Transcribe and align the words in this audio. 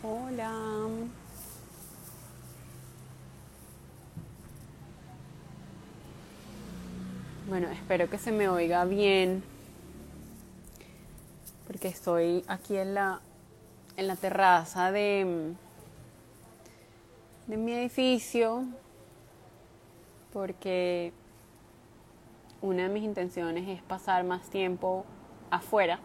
Hola. 0.00 0.52
Bueno, 7.48 7.68
espero 7.70 8.08
que 8.08 8.16
se 8.16 8.30
me 8.30 8.48
oiga 8.48 8.84
bien. 8.84 9.42
Porque 11.66 11.88
estoy 11.88 12.44
aquí 12.46 12.76
en 12.76 12.94
la, 12.94 13.20
en 13.96 14.06
la 14.06 14.14
terraza 14.14 14.92
de, 14.92 15.54
de 17.48 17.56
mi 17.56 17.72
edificio. 17.72 18.66
Porque 20.32 21.12
una 22.62 22.84
de 22.84 22.88
mis 22.88 23.02
intenciones 23.02 23.68
es 23.68 23.82
pasar 23.82 24.22
más 24.22 24.48
tiempo 24.48 25.04
afuera 25.50 25.98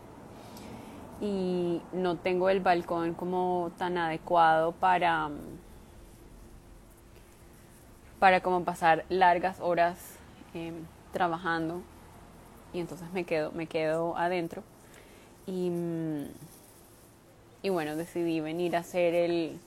y 1.24 1.82
no 1.94 2.18
tengo 2.18 2.50
el 2.50 2.60
balcón 2.60 3.14
como 3.14 3.72
tan 3.78 3.98
adecuado 3.98 4.74
para 4.74 5.30
para 8.20 8.42
como 8.42 8.66
pasar 8.66 9.06
largas 9.08 9.62
horas 9.62 10.18
eh, 10.54 10.74
trabajando. 11.14 11.82
Y 12.74 12.82
entonces 12.82 13.10
me 13.14 13.24
quedo 13.24 13.54
me 13.54 13.68
quedo 13.68 14.18
adentro. 14.18 14.64
Y, 15.48 15.72
y 17.62 17.70
bueno 17.70 17.96
decidí 17.96 18.42
venir 18.42 18.76
a 18.76 18.80
hacer 18.80 19.16
el, 19.16 19.60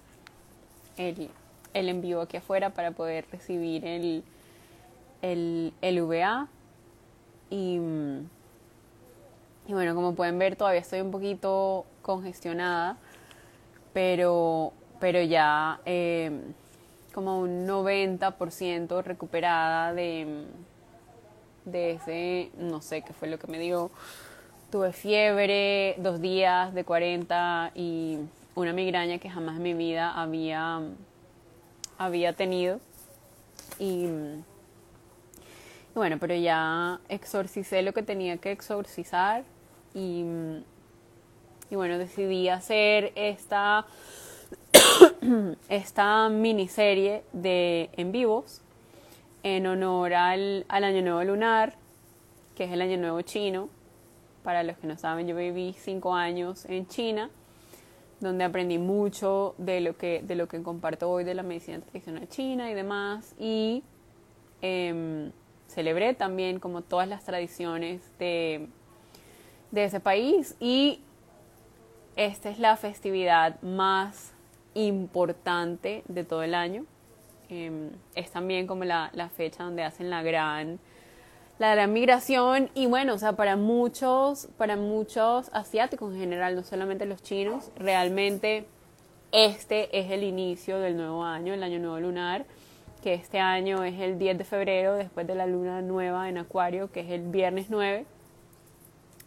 el, 0.99 1.31
el 1.73 1.89
en 1.89 2.03
vivo 2.03 2.21
aquí 2.21 2.37
afuera 2.37 2.69
para 2.71 2.91
poder 2.91 3.27
recibir 3.33 3.87
el, 3.87 4.25
el, 5.23 5.73
el 5.81 6.03
VA 6.03 6.49
y, 7.49 7.81
y 9.67 9.73
bueno, 9.73 9.95
como 9.95 10.15
pueden 10.15 10.39
ver 10.39 10.57
todavía 10.57 10.81
estoy 10.81 11.01
un 11.01 11.11
poquito 11.11 11.87
congestionada, 12.03 12.97
pero, 13.93 14.73
pero 15.01 15.21
ya 15.23 15.81
eh, 15.85 16.31
como 17.13 17.41
un 17.41 17.67
90% 17.67 19.03
recuperada 19.03 19.93
de, 19.93 20.45
de 21.65 21.93
ese, 21.93 22.51
no 22.59 22.81
sé 22.81 23.03
qué 23.03 23.13
fue 23.13 23.29
lo 23.29 23.39
que 23.39 23.47
me 23.47 23.59
dio. 23.59 23.91
Tuve 24.71 24.93
fiebre, 24.93 25.95
dos 25.99 26.21
días 26.21 26.75
de 26.75 26.85
40 26.85 27.73
y 27.75 28.19
una 28.55 28.73
migraña 28.73 29.19
que 29.19 29.31
jamás 29.31 29.57
en 29.57 29.63
mi 29.63 29.75
vida 29.75 30.13
había, 30.13 30.81
había 31.99 32.33
tenido. 32.35 32.81
Y 33.79 34.09
y 35.97 35.99
bueno, 35.99 36.19
pero 36.21 36.35
ya 36.35 37.01
exorcicé 37.09 37.81
lo 37.81 37.95
que 37.95 38.03
tenía 38.03 38.37
que 38.37 38.53
exorcizar 38.53 39.45
y, 39.97 40.25
bueno, 41.71 41.97
decidí 41.97 42.51
hacer 42.51 43.13
esta, 43.15 43.87
esta 45.71 46.29
miniserie 46.29 47.25
de 47.33 47.89
en 47.95 48.13
vivos 48.13 48.61
en 49.43 49.67
honor 49.67 50.13
al, 50.13 50.67
al 50.69 50.85
Año 50.85 51.01
Nuevo 51.01 51.25
Lunar, 51.25 51.77
que 52.55 52.65
es 52.65 52.73
el 52.73 52.83
Año 52.83 52.99
Nuevo 52.99 53.23
Chino. 53.23 53.71
Para 54.43 54.63
los 54.63 54.77
que 54.77 54.87
no 54.87 54.99
saben, 54.99 55.27
yo 55.27 55.35
viví 55.35 55.75
cinco 55.79 56.15
años 56.15 56.67
en 56.67 56.87
China, 56.89 57.31
donde 58.21 58.45
aprendí 58.45 58.77
mucho 58.77 59.55
de 59.57 59.81
lo 59.81 59.97
que, 59.97 60.21
de 60.23 60.35
lo 60.35 60.47
que 60.47 60.63
comparto 60.63 61.11
hoy 61.11 61.25
de 61.25 61.35
la 61.35 61.43
medicina 61.43 61.81
tradicional 61.81 62.29
china 62.29 62.71
y 62.71 62.75
demás. 62.75 63.35
Y 63.39 63.83
eh, 64.61 65.31
celebré 65.69 66.13
también 66.13 66.61
como 66.61 66.83
todas 66.83 67.09
las 67.09 67.25
tradiciones 67.25 68.03
de, 68.19 68.69
de 69.71 69.85
ese 69.85 70.01
país 70.01 70.57
y 70.61 71.01
esta 72.17 72.49
es 72.49 72.59
la 72.59 72.77
festividad 72.77 73.61
más 73.63 74.33
importante 74.75 76.03
de 76.09 76.25
todo 76.25 76.43
el 76.43 76.55
año. 76.55 76.85
Eh, 77.49 77.91
es 78.15 78.31
también 78.31 78.67
como 78.67 78.85
la, 78.85 79.11
la, 79.13 79.29
fecha 79.29 79.65
donde 79.65 79.85
hacen 79.85 80.11
la 80.11 80.23
gran, 80.23 80.81
la 81.59 81.75
gran 81.75 81.93
migración 81.93 82.71
y 82.75 82.87
bueno, 82.87 83.15
o 83.15 83.19
sea, 83.19 83.35
para 83.35 83.57
muchos, 83.57 84.49
para 84.57 84.77
muchos 84.77 85.51
asiáticos 85.53 86.13
en 86.15 86.21
general, 86.21 86.57
no 86.57 86.65
solamente 86.65 87.07
los 87.07 87.23
chinos, 87.23 87.71
realmente 87.77 88.67
este 89.31 89.97
es 89.97 90.11
el 90.11 90.25
inicio 90.25 90.79
del 90.79 90.97
nuevo 90.97 91.23
año, 91.23 91.55
el 91.55 91.63
año 91.63 91.79
nuevo 91.79 92.01
lunar 92.01 92.47
que 93.07 93.15
este 93.15 93.39
año 93.39 93.85
es 93.85 94.01
el 94.01 94.19
10 94.19 94.37
de 94.37 94.43
febrero, 94.43 94.97
después 94.97 95.29
de 95.29 95.37
la 95.37 95.47
luna 95.47 95.81
nueva 95.81 96.29
en 96.29 96.39
Acuario, 96.39 96.91
que 96.91 97.03
es 97.03 97.11
el 97.11 97.23
viernes 97.23 97.67
9, 97.71 98.05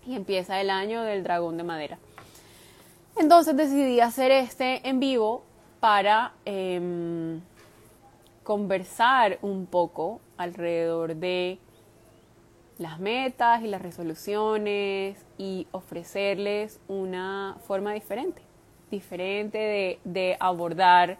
y 0.05 0.15
empieza 0.15 0.59
el 0.61 0.69
año 0.69 1.03
del 1.03 1.23
dragón 1.23 1.57
de 1.57 1.63
madera. 1.63 1.97
Entonces 3.17 3.55
decidí 3.55 3.99
hacer 3.99 4.31
este 4.31 4.87
en 4.87 4.99
vivo 4.99 5.43
para 5.79 6.33
eh, 6.45 7.39
conversar 8.43 9.39
un 9.41 9.65
poco 9.65 10.21
alrededor 10.37 11.15
de 11.15 11.59
las 12.77 12.99
metas 12.99 13.61
y 13.61 13.67
las 13.67 13.81
resoluciones 13.81 15.17
y 15.37 15.67
ofrecerles 15.71 16.79
una 16.87 17.57
forma 17.67 17.93
diferente, 17.93 18.41
diferente 18.89 19.57
de, 19.57 19.99
de 20.05 20.37
abordar 20.39 21.17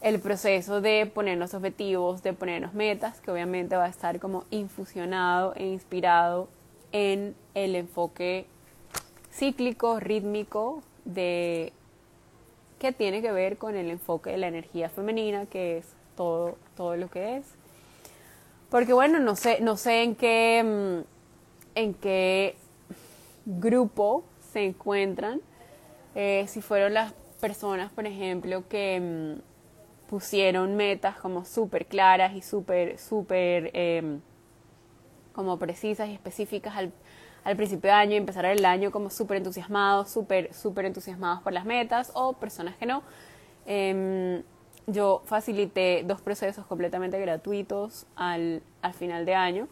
el 0.00 0.20
proceso 0.20 0.80
de 0.80 1.10
ponernos 1.12 1.52
objetivos, 1.54 2.22
de 2.22 2.32
ponernos 2.32 2.74
metas, 2.74 3.20
que 3.20 3.30
obviamente 3.30 3.76
va 3.76 3.86
a 3.86 3.88
estar 3.88 4.20
como 4.20 4.44
infusionado 4.50 5.52
e 5.56 5.66
inspirado 5.66 6.48
en 6.94 7.34
el 7.54 7.74
enfoque 7.74 8.46
cíclico, 9.32 9.98
rítmico, 9.98 10.80
de 11.04 11.72
que 12.78 12.92
tiene 12.92 13.20
que 13.20 13.32
ver 13.32 13.58
con 13.58 13.76
el 13.76 13.90
enfoque 13.90 14.30
de 14.30 14.38
la 14.38 14.46
energía 14.46 14.88
femenina, 14.88 15.46
que 15.46 15.78
es 15.78 15.86
todo, 16.16 16.56
todo 16.76 16.96
lo 16.96 17.10
que 17.10 17.38
es. 17.38 17.46
Porque 18.70 18.92
bueno, 18.92 19.18
no 19.18 19.34
sé, 19.34 19.60
no 19.60 19.76
sé 19.76 20.04
en 20.04 20.14
qué, 20.14 20.62
mm, 20.64 21.78
en 21.78 21.94
qué 21.94 22.54
grupo 23.44 24.24
se 24.52 24.64
encuentran. 24.64 25.40
Eh, 26.14 26.44
si 26.46 26.62
fueron 26.62 26.94
las 26.94 27.12
personas, 27.40 27.90
por 27.92 28.06
ejemplo, 28.06 28.68
que 28.68 29.00
mm, 29.00 30.08
pusieron 30.08 30.76
metas 30.76 31.16
como 31.16 31.44
súper 31.44 31.86
claras 31.86 32.34
y 32.36 32.42
súper, 32.42 32.98
súper 32.98 33.70
eh, 33.74 34.20
como 35.34 35.58
precisas 35.58 36.08
y 36.08 36.12
específicas 36.12 36.76
al, 36.76 36.92
al, 37.44 37.56
principio 37.56 37.90
de 37.90 37.96
año 37.96 38.12
y 38.12 38.16
empezar 38.16 38.44
el 38.46 38.64
año 38.64 38.90
como 38.90 39.10
súper 39.10 39.36
entusiasmados, 39.36 40.10
súper, 40.10 40.54
súper 40.54 40.86
entusiasmados 40.86 41.42
por 41.42 41.52
las 41.52 41.64
metas 41.64 42.12
o 42.14 42.32
personas 42.34 42.76
que 42.76 42.86
no. 42.86 43.02
Eh, 43.66 44.42
yo 44.86 45.22
facilité 45.24 46.04
dos 46.06 46.20
procesos 46.20 46.66
completamente 46.66 47.18
gratuitos 47.18 48.06
al, 48.16 48.62
al 48.82 48.92
final 48.92 49.24
de 49.24 49.34
año 49.34 49.68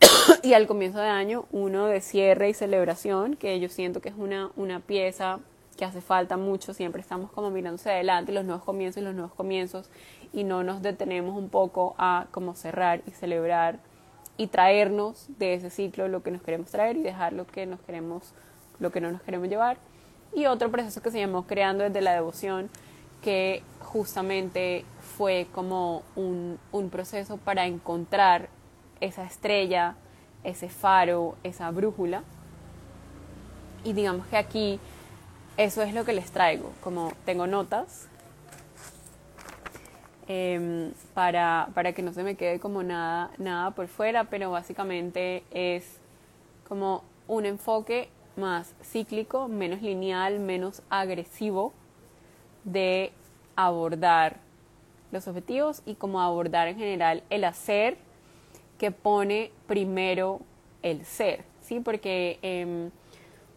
y 0.42 0.52
al 0.52 0.66
comienzo 0.66 0.98
de 0.98 1.08
año, 1.08 1.46
uno 1.50 1.86
de 1.86 2.00
cierre 2.00 2.50
y 2.50 2.54
celebración, 2.54 3.36
que 3.36 3.58
yo 3.58 3.68
siento 3.68 4.00
que 4.00 4.10
es 4.10 4.14
una, 4.16 4.50
una 4.56 4.80
pieza 4.80 5.40
que 5.76 5.84
hace 5.84 6.00
falta 6.00 6.36
mucho, 6.36 6.74
siempre 6.74 7.00
estamos 7.00 7.30
como 7.30 7.50
mirándose 7.50 7.90
adelante, 7.90 8.32
los 8.32 8.44
nuevos 8.44 8.64
comienzos 8.64 9.00
y 9.00 9.04
los 9.04 9.14
nuevos 9.14 9.32
comienzos, 9.34 9.88
y 10.32 10.44
no 10.44 10.64
nos 10.64 10.82
detenemos 10.82 11.36
un 11.36 11.48
poco 11.48 11.94
a 11.98 12.26
como 12.32 12.54
cerrar 12.54 13.02
y 13.06 13.12
celebrar 13.12 13.78
y 14.38 14.46
traernos 14.46 15.26
de 15.38 15.54
ese 15.54 15.68
ciclo 15.68 16.08
lo 16.08 16.22
que 16.22 16.30
nos 16.30 16.40
queremos 16.40 16.70
traer 16.70 16.96
y 16.96 17.02
dejar 17.02 17.34
lo 17.34 17.46
que 17.46 17.66
nos 17.66 17.80
queremos, 17.80 18.32
lo 18.78 18.90
que 18.90 19.02
no 19.02 19.10
nos 19.10 19.20
queremos 19.20 19.48
llevar. 19.48 19.76
Y 20.32 20.46
otro 20.46 20.70
proceso 20.70 21.02
que 21.02 21.10
se 21.10 21.18
llamó 21.18 21.46
Creando 21.46 21.84
desde 21.84 22.00
la 22.00 22.14
devoción, 22.14 22.70
que 23.22 23.62
justamente 23.80 24.84
fue 25.16 25.48
como 25.52 26.02
un, 26.14 26.58
un 26.70 26.88
proceso 26.88 27.36
para 27.36 27.66
encontrar 27.66 28.48
esa 29.00 29.24
estrella, 29.24 29.96
ese 30.44 30.68
faro, 30.68 31.36
esa 31.42 31.70
brújula. 31.72 32.22
Y 33.82 33.92
digamos 33.92 34.26
que 34.28 34.36
aquí 34.36 34.78
eso 35.56 35.82
es 35.82 35.92
lo 35.92 36.04
que 36.04 36.12
les 36.12 36.30
traigo, 36.30 36.70
como 36.80 37.12
tengo 37.24 37.48
notas 37.48 38.08
eh, 40.28 40.92
para, 41.14 41.70
para, 41.74 41.92
que 41.92 42.02
no 42.02 42.12
se 42.12 42.22
me 42.22 42.36
quede 42.36 42.60
como 42.60 42.82
nada, 42.82 43.30
nada 43.38 43.72
por 43.72 43.88
fuera, 43.88 44.24
pero 44.24 44.50
básicamente 44.50 45.42
es 45.50 45.98
como 46.68 47.02
un 47.26 47.46
enfoque 47.46 48.10
más 48.36 48.74
cíclico, 48.82 49.48
menos 49.48 49.82
lineal, 49.82 50.38
menos 50.38 50.82
agresivo 50.90 51.72
de 52.64 53.12
abordar 53.56 54.36
los 55.10 55.26
objetivos 55.26 55.82
y 55.86 55.94
como 55.94 56.20
abordar 56.20 56.68
en 56.68 56.76
general 56.76 57.24
el 57.30 57.44
hacer 57.44 57.96
que 58.78 58.92
pone 58.92 59.50
primero 59.66 60.40
el 60.82 61.04
ser, 61.04 61.44
¿sí? 61.62 61.80
Porque 61.80 62.38
eh, 62.42 62.90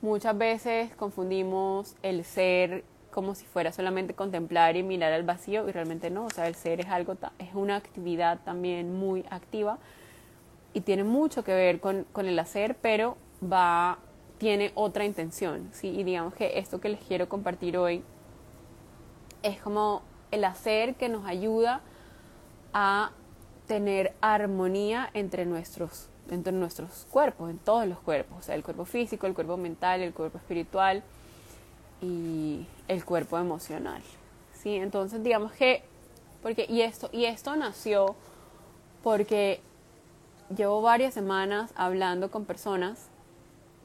Muchas 0.02 0.36
veces 0.36 0.92
confundimos 0.96 1.96
el 2.02 2.26
ser 2.26 2.84
como 3.12 3.36
si 3.36 3.46
fuera 3.46 3.72
solamente 3.72 4.14
contemplar 4.14 4.76
y 4.78 4.84
mirar 4.84 5.14
al 5.14 5.24
vacío 5.24 5.68
y 5.68 5.72
realmente 5.72 6.10
no, 6.10 6.26
o 6.26 6.30
sea, 6.30 6.48
el 6.48 6.56
ser 6.56 6.80
es 6.80 6.88
algo 6.88 7.18
es 7.40 7.54
una 7.54 7.76
actividad 7.76 8.40
también 8.44 8.98
muy 8.98 9.26
activa 9.30 9.78
y 10.74 10.82
tiene 10.82 11.04
mucho 11.04 11.44
que 11.44 11.54
ver 11.54 11.80
con, 11.80 12.06
con 12.12 12.26
el 12.26 12.40
hacer, 12.40 12.76
pero 12.82 13.18
va 13.42 14.00
tiene 14.42 14.72
otra 14.74 15.06
intención, 15.06 15.70
¿sí? 15.72 15.90
Y 15.90 16.04
digamos 16.04 16.34
que 16.34 16.58
esto 16.58 16.82
que 16.82 16.90
les 16.90 17.00
quiero 17.02 17.30
compartir 17.30 17.78
hoy 17.78 18.04
es 19.44 19.62
como 19.62 20.02
el 20.32 20.44
hacer 20.46 20.96
que 20.96 21.10
nos 21.10 21.28
ayuda 21.28 21.82
a 22.74 23.12
tener 23.68 24.16
armonía 24.20 25.12
entre 25.14 25.46
nuestros, 25.46 26.10
entre 26.30 26.54
nuestros 26.54 27.06
cuerpos, 27.12 27.52
en 27.52 27.60
todos 27.60 27.86
los 27.86 28.00
cuerpos, 28.00 28.40
o 28.40 28.42
sea, 28.42 28.56
el 28.56 28.64
cuerpo 28.64 28.86
físico, 28.86 29.28
el 29.28 29.36
cuerpo 29.36 29.58
mental, 29.58 30.02
el 30.02 30.12
cuerpo 30.12 30.40
espiritual 30.40 31.04
y 32.02 32.66
el 32.92 33.06
cuerpo 33.06 33.38
emocional. 33.38 34.02
¿sí? 34.62 34.76
Entonces, 34.76 35.24
digamos 35.24 35.54
que, 35.54 35.84
porque, 36.42 36.66
y 36.70 36.82
esto, 36.82 37.10
y 37.12 37.26
esto 37.26 37.56
nació 37.56 38.16
porque 39.02 39.62
llevo 40.56 40.82
varias 40.82 41.14
semanas 41.14 41.72
hablando 41.76 42.30
con 42.30 42.46
personas 42.46 43.08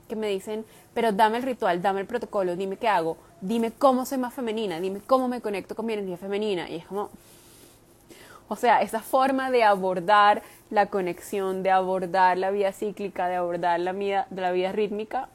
que 0.09 0.17
me 0.17 0.29
dicen, 0.29 0.65
pero 0.93 1.13
dame 1.13 1.39
el 1.39 1.45
ritual, 1.45 1.83
dame 1.83 2.01
el 2.01 2.07
protocolo, 2.07 2.57
dime 2.57 2.77
qué 2.77 2.89
hago, 2.89 3.17
dime 3.41 3.73
cómo 3.73 4.05
soy 4.07 4.19
más 4.19 4.35
femenina, 4.35 4.81
dime 4.81 5.01
cómo 5.07 5.29
me 5.29 5.41
conecto 5.41 5.75
con 5.75 5.87
mi 5.87 5.93
energía 5.93 6.17
femenina. 6.17 6.69
Y 6.69 6.77
es 6.77 6.87
como, 6.87 7.11
o 8.49 8.57
sea, 8.57 8.83
esa 8.83 9.01
forma 9.01 9.51
de 9.51 9.63
abordar 9.65 10.43
la 10.71 10.87
conexión, 10.87 11.63
de 11.63 11.71
abordar 11.71 12.39
la 12.39 12.51
vida 12.51 12.73
cíclica, 12.73 13.29
de 13.29 13.37
abordar 13.37 13.79
la 13.81 13.93
vida, 13.93 14.27
de 14.31 14.43
la 14.43 14.53
vida 14.53 14.73
rítmica, 14.73 15.29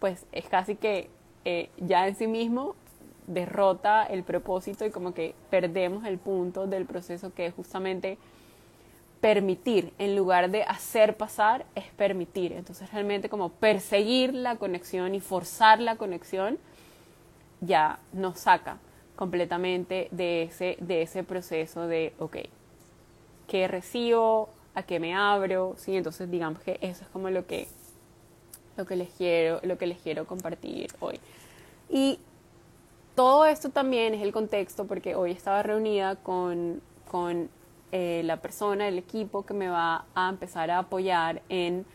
pues 0.00 0.24
es 0.32 0.46
casi 0.46 0.76
que 0.76 1.08
eh, 1.44 1.70
ya 1.78 2.06
en 2.08 2.16
sí 2.16 2.26
mismo 2.26 2.74
derrota 3.26 4.04
el 4.04 4.22
propósito 4.22 4.84
y 4.84 4.90
como 4.90 5.14
que 5.14 5.34
perdemos 5.50 6.04
el 6.04 6.18
punto 6.18 6.66
del 6.66 6.86
proceso 6.86 7.34
que 7.34 7.46
es 7.46 7.54
justamente 7.54 8.18
permitir, 9.20 9.92
en 9.98 10.14
lugar 10.14 10.50
de 10.50 10.62
hacer 10.62 11.16
pasar, 11.16 11.66
es 11.74 11.86
permitir. 11.96 12.52
Entonces 12.52 12.92
realmente 12.92 13.28
como 13.28 13.50
perseguir 13.50 14.34
la 14.34 14.56
conexión 14.56 15.14
y 15.14 15.20
forzar 15.20 15.80
la 15.80 15.96
conexión 15.96 16.58
ya 17.60 17.98
nos 18.12 18.40
saca 18.40 18.78
completamente 19.16 20.08
de 20.10 20.42
ese, 20.42 20.76
de 20.80 21.02
ese 21.02 21.24
proceso 21.24 21.86
de, 21.86 22.12
ok, 22.18 22.36
¿qué 23.48 23.66
recibo? 23.66 24.50
¿A 24.74 24.82
qué 24.82 25.00
me 25.00 25.14
abro? 25.14 25.74
¿Sí? 25.78 25.96
Entonces 25.96 26.30
digamos 26.30 26.60
que 26.62 26.78
eso 26.82 27.02
es 27.02 27.08
como 27.08 27.30
lo 27.30 27.46
que, 27.46 27.66
lo 28.76 28.84
que, 28.84 28.96
les, 28.96 29.08
quiero, 29.08 29.60
lo 29.62 29.78
que 29.78 29.86
les 29.86 29.98
quiero 29.98 30.26
compartir 30.26 30.92
hoy. 31.00 31.18
Y 31.88 32.18
todo 33.16 33.46
esto 33.46 33.70
también 33.70 34.14
es 34.14 34.22
el 34.22 34.30
contexto 34.30 34.86
porque 34.86 35.16
hoy 35.16 35.32
estaba 35.32 35.62
reunida 35.62 36.16
con, 36.16 36.82
con 37.10 37.48
eh, 37.90 38.20
la 38.24 38.36
persona, 38.36 38.86
el 38.86 38.98
equipo 38.98 39.44
que 39.46 39.54
me 39.54 39.68
va 39.68 40.04
a 40.14 40.28
empezar 40.28 40.70
a 40.70 40.78
apoyar 40.80 41.40
en 41.48 41.86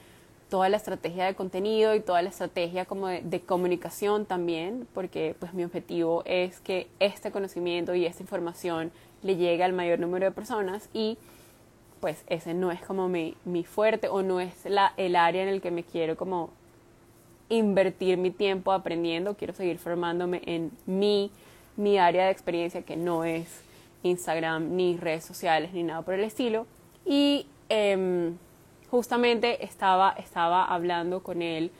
toda 0.50 0.68
la 0.68 0.78
estrategia 0.78 1.26
de 1.26 1.36
contenido 1.36 1.94
y 1.94 2.02
toda 2.02 2.24
la 2.24 2.30
estrategia 2.30 2.86
como 2.86 3.08
de, 3.08 3.42
comunicación 3.42 4.26
también, 4.26 4.88
porque 4.96 5.36
pues 5.40 5.54
mi 5.54 5.64
objetivo 5.64 6.24
es 6.26 6.60
que 6.60 6.88
este 7.00 7.32
conocimiento 7.32 7.94
y 7.94 8.06
esta 8.06 8.24
información 8.24 8.92
le 9.22 9.36
llegue 9.36 9.64
al 9.64 9.74
mayor 9.74 10.00
número 10.00 10.26
de 10.26 10.32
personas 10.32 10.90
y 10.92 11.20
pues 12.00 12.24
ese 12.28 12.56
no 12.56 12.72
es 12.72 12.82
como 12.82 13.08
mi, 13.08 13.38
mi 13.46 13.64
fuerte 13.64 14.08
o 14.10 14.24
no 14.24 14.40
es 14.40 14.66
la, 14.66 14.94
el 14.98 15.16
área 15.16 15.44
en 15.44 15.50
el 15.50 15.62
que 15.62 15.70
me 15.70 15.84
quiero 15.84 16.18
como 16.18 16.50
invertir 17.52 18.18
mi 18.18 18.32
tiempo 18.32 18.72
aprendiendo, 18.72 19.36
quiero 19.36 19.54
seguir 19.54 19.78
formándome 19.78 20.42
en 20.46 20.72
mi, 20.86 21.32
mi 21.76 21.98
área 21.98 22.26
de 22.26 22.32
experiencia 22.32 22.82
que 22.82 22.96
no 22.96 23.24
es 23.24 23.62
Instagram, 24.04 24.76
ni 24.76 24.98
redes 24.98 25.26
sociales, 25.26 25.74
ni 25.74 25.84
nada 25.84 26.02
por 26.02 26.14
el 26.14 26.24
estilo. 26.24 26.66
Y 27.06 27.46
em, 27.70 28.38
justamente 28.90 29.64
estaba, 29.66 30.16
estaba 30.18 30.66
hablando 30.66 31.22
con 31.22 31.42
él 31.42 31.72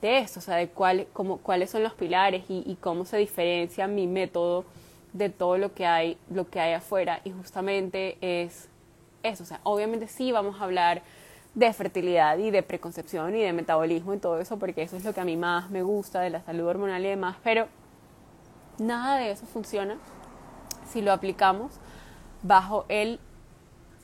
de 0.00 0.18
esto, 0.18 0.40
o 0.40 0.42
sea, 0.42 0.56
de 0.56 0.68
cuál, 0.68 1.06
cuáles 1.42 1.70
son 1.70 1.82
los 1.82 1.92
pilares 1.92 2.44
y, 2.48 2.76
cómo 2.80 3.04
se 3.04 3.18
diferencia 3.18 3.86
mi 3.86 4.06
método 4.06 4.64
de 5.12 5.28
todo 5.28 5.58
lo 5.58 5.74
que 5.74 5.86
hay, 5.86 6.16
lo 6.30 6.48
que 6.48 6.58
hay 6.58 6.72
afuera. 6.72 7.20
Y 7.24 7.30
justamente 7.30 8.16
es 8.20 8.68
eso, 9.22 9.44
o 9.44 9.46
sea, 9.46 9.60
obviamente 9.62 10.08
sí 10.08 10.32
vamos 10.32 10.60
a 10.60 10.64
hablar 10.64 11.02
de 11.54 11.72
fertilidad 11.72 12.38
y 12.38 12.50
de 12.50 12.62
preconcepción 12.62 13.34
y 13.34 13.42
de 13.42 13.52
metabolismo 13.52 14.14
y 14.14 14.18
todo 14.18 14.40
eso, 14.40 14.58
porque 14.58 14.82
eso 14.82 14.96
es 14.96 15.04
lo 15.04 15.12
que 15.12 15.20
a 15.20 15.24
mí 15.24 15.36
más 15.36 15.70
me 15.70 15.82
gusta 15.82 16.20
de 16.20 16.30
la 16.30 16.42
salud 16.42 16.66
hormonal 16.66 17.04
y 17.04 17.08
demás, 17.08 17.36
pero 17.44 17.68
nada 18.78 19.18
de 19.18 19.30
eso 19.30 19.46
funciona 19.46 19.96
si 20.88 21.02
lo 21.02 21.12
aplicamos 21.12 21.72
bajo 22.42 22.86
el 22.88 23.20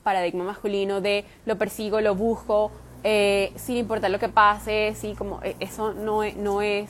paradigma 0.03 0.43
masculino 0.43 1.01
de 1.01 1.25
lo 1.45 1.57
persigo, 1.57 2.01
lo 2.01 2.15
busco, 2.15 2.71
eh, 3.03 3.51
sin 3.55 3.77
importar 3.77 4.11
lo 4.11 4.19
que 4.19 4.29
pase, 4.29 4.93
sí, 4.95 5.15
como 5.15 5.41
eh, 5.43 5.55
eso 5.59 5.93
no, 5.93 6.23
e, 6.23 6.33
no 6.33 6.61
es, 6.61 6.89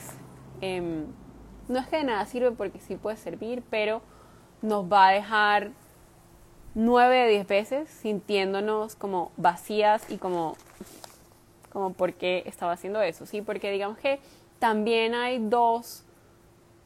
em, 0.60 1.06
no 1.68 1.78
es 1.78 1.86
que 1.88 1.98
de 1.98 2.04
nada 2.04 2.24
sirve 2.26 2.50
porque 2.52 2.80
sí 2.80 2.96
puede 2.96 3.16
servir, 3.16 3.62
pero 3.70 4.02
nos 4.62 4.90
va 4.90 5.08
a 5.08 5.12
dejar 5.12 5.70
nueve 6.74 7.16
de 7.16 7.28
diez 7.28 7.46
veces 7.46 7.88
sintiéndonos 7.88 8.94
como 8.94 9.32
vacías 9.36 10.10
y 10.10 10.18
como, 10.18 10.56
como 11.72 11.92
por 11.92 12.14
qué 12.14 12.44
estaba 12.46 12.72
haciendo 12.72 13.02
eso, 13.02 13.26
sí, 13.26 13.42
porque 13.42 13.70
digamos 13.70 13.98
que 13.98 14.20
también 14.58 15.14
hay 15.14 15.38
dos 15.38 16.04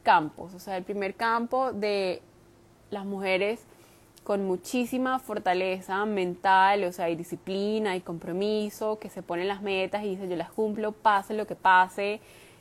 campos, 0.02 0.54
o 0.54 0.58
sea, 0.58 0.76
el 0.76 0.84
primer 0.84 1.14
campo 1.14 1.72
de 1.72 2.22
las 2.90 3.04
mujeres 3.04 3.64
con 4.25 4.46
muchísima 4.46 5.19
fortaleza 5.19 6.04
mental, 6.06 6.84
o 6.84 6.92
sea, 6.92 7.06
hay 7.06 7.14
disciplina, 7.14 7.94
y 7.94 8.00
compromiso, 8.00 8.98
que 8.98 9.10
se 9.10 9.22
ponen 9.22 9.48
las 9.48 9.60
metas 9.60 10.02
y 10.02 10.10
dicen 10.10 10.31
yo 10.31 10.36
las 10.36 10.50
cumplo, 10.50 10.92
pase 10.92 11.34
lo 11.34 11.46
que 11.46 11.54
pase, 11.54 12.20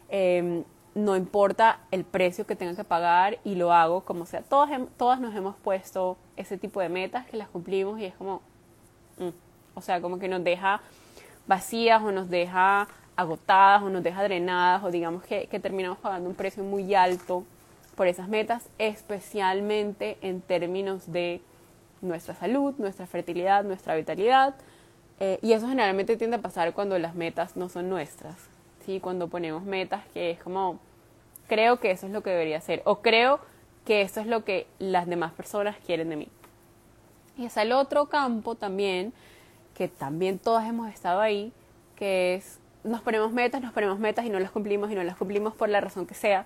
em, 0.09 0.65
no 0.95 1.15
importa 1.15 1.79
el 1.91 2.03
precio 2.03 2.45
que 2.45 2.55
tenga 2.55 2.75
que 2.75 2.83
pagar 2.83 3.39
y 3.43 3.55
lo 3.55 3.73
hago 3.73 4.01
como 4.01 4.25
sea. 4.25 4.41
Todas, 4.41 4.69
todas 4.97 5.19
nos 5.19 5.35
hemos 5.35 5.55
puesto 5.55 6.17
ese 6.37 6.57
tipo 6.57 6.79
de 6.81 6.89
metas 6.89 7.25
que 7.25 7.37
las 7.37 7.47
cumplimos 7.47 7.99
y 7.99 8.05
es 8.05 8.15
como, 8.15 8.41
mm, 9.17 9.29
o 9.75 9.81
sea, 9.81 10.01
como 10.01 10.19
que 10.19 10.27
nos 10.27 10.43
deja 10.43 10.81
vacías 11.47 12.01
o 12.03 12.11
nos 12.11 12.29
deja 12.29 12.87
agotadas 13.15 13.83
o 13.83 13.89
nos 13.89 14.03
deja 14.03 14.23
drenadas 14.23 14.83
o 14.83 14.91
digamos 14.91 15.23
que, 15.23 15.47
que 15.47 15.59
terminamos 15.59 15.97
pagando 15.97 16.29
un 16.29 16.35
precio 16.35 16.63
muy 16.63 16.93
alto 16.95 17.43
por 17.95 18.07
esas 18.07 18.27
metas, 18.27 18.67
especialmente 18.77 20.17
en 20.21 20.41
términos 20.41 21.11
de 21.11 21.41
nuestra 22.01 22.35
salud, 22.35 22.73
nuestra 22.77 23.07
fertilidad, 23.07 23.63
nuestra 23.63 23.95
vitalidad. 23.95 24.55
Eh, 25.19 25.39
y 25.41 25.53
eso 25.53 25.67
generalmente 25.67 26.17
tiende 26.17 26.37
a 26.37 26.41
pasar 26.41 26.73
cuando 26.73 26.97
las 26.99 27.15
metas 27.15 27.55
no 27.55 27.69
son 27.69 27.89
nuestras. 27.89 28.35
¿Sí? 28.85 28.99
Cuando 28.99 29.27
ponemos 29.27 29.63
metas 29.63 30.03
que 30.13 30.31
es 30.31 30.39
como, 30.41 30.79
creo 31.47 31.79
que 31.79 31.91
eso 31.91 32.05
es 32.05 32.11
lo 32.11 32.21
que 32.21 32.29
debería 32.29 32.61
ser, 32.61 32.81
o 32.85 33.01
creo 33.01 33.39
que 33.85 34.01
eso 34.01 34.21
es 34.21 34.27
lo 34.27 34.43
que 34.43 34.67
las 34.79 35.07
demás 35.07 35.33
personas 35.33 35.75
quieren 35.85 36.09
de 36.09 36.15
mí. 36.15 36.27
Y 37.37 37.45
es 37.45 37.57
el 37.57 37.71
otro 37.71 38.05
campo 38.07 38.55
también, 38.55 39.13
que 39.73 39.87
también 39.87 40.39
todas 40.39 40.67
hemos 40.67 40.89
estado 40.91 41.19
ahí, 41.19 41.51
que 41.95 42.35
es, 42.35 42.59
nos 42.83 43.01
ponemos 43.01 43.31
metas, 43.31 43.61
nos 43.61 43.73
ponemos 43.73 43.99
metas 43.99 44.25
y 44.25 44.29
no 44.29 44.39
las 44.39 44.51
cumplimos 44.51 44.91
y 44.91 44.95
no 44.95 45.03
las 45.03 45.17
cumplimos 45.17 45.53
por 45.53 45.69
la 45.69 45.81
razón 45.81 46.05
que 46.05 46.13
sea 46.13 46.45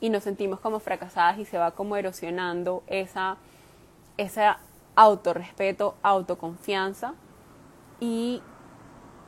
y 0.00 0.10
nos 0.10 0.22
sentimos 0.22 0.60
como 0.60 0.80
fracasadas 0.80 1.38
y 1.38 1.44
se 1.44 1.58
va 1.58 1.72
como 1.72 1.96
erosionando 1.96 2.82
esa, 2.86 3.36
esa 4.16 4.60
autorrespeto, 4.94 5.96
autoconfianza 6.02 7.14
y 8.00 8.42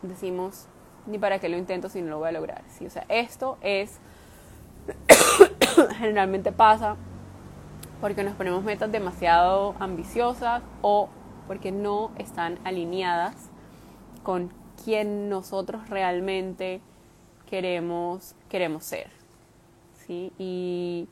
decimos, 0.03 0.67
ni 1.07 1.19
para 1.19 1.39
qué 1.39 1.49
lo 1.49 1.57
intento 1.57 1.89
si 1.89 2.03
no 2.03 2.11
lo 2.11 2.19
voy 2.19 2.29
a 2.29 2.33
lograr. 2.33 2.63
¿sí? 2.69 2.87
O 2.87 2.91
sea, 2.91 3.05
esto 3.09 3.59
es, 3.61 3.99
generalmente 5.99 6.53
pasa 6.53 6.97
porque 8.01 8.25
nos 8.25 8.35
ponemos 8.35 8.65
metas 8.65 8.91
demasiado 8.91 9.75
ambiciosas 9.79 10.63
o 10.83 11.09
porque 11.47 11.73
no 11.73 12.13
están 12.17 12.59
alineadas 12.65 13.35
con 14.23 14.53
quien 14.85 15.29
nosotros 15.29 15.89
realmente 15.91 16.81
queremos, 17.47 18.35
queremos 18.49 18.85
ser. 18.85 19.21
Y, 20.39 21.09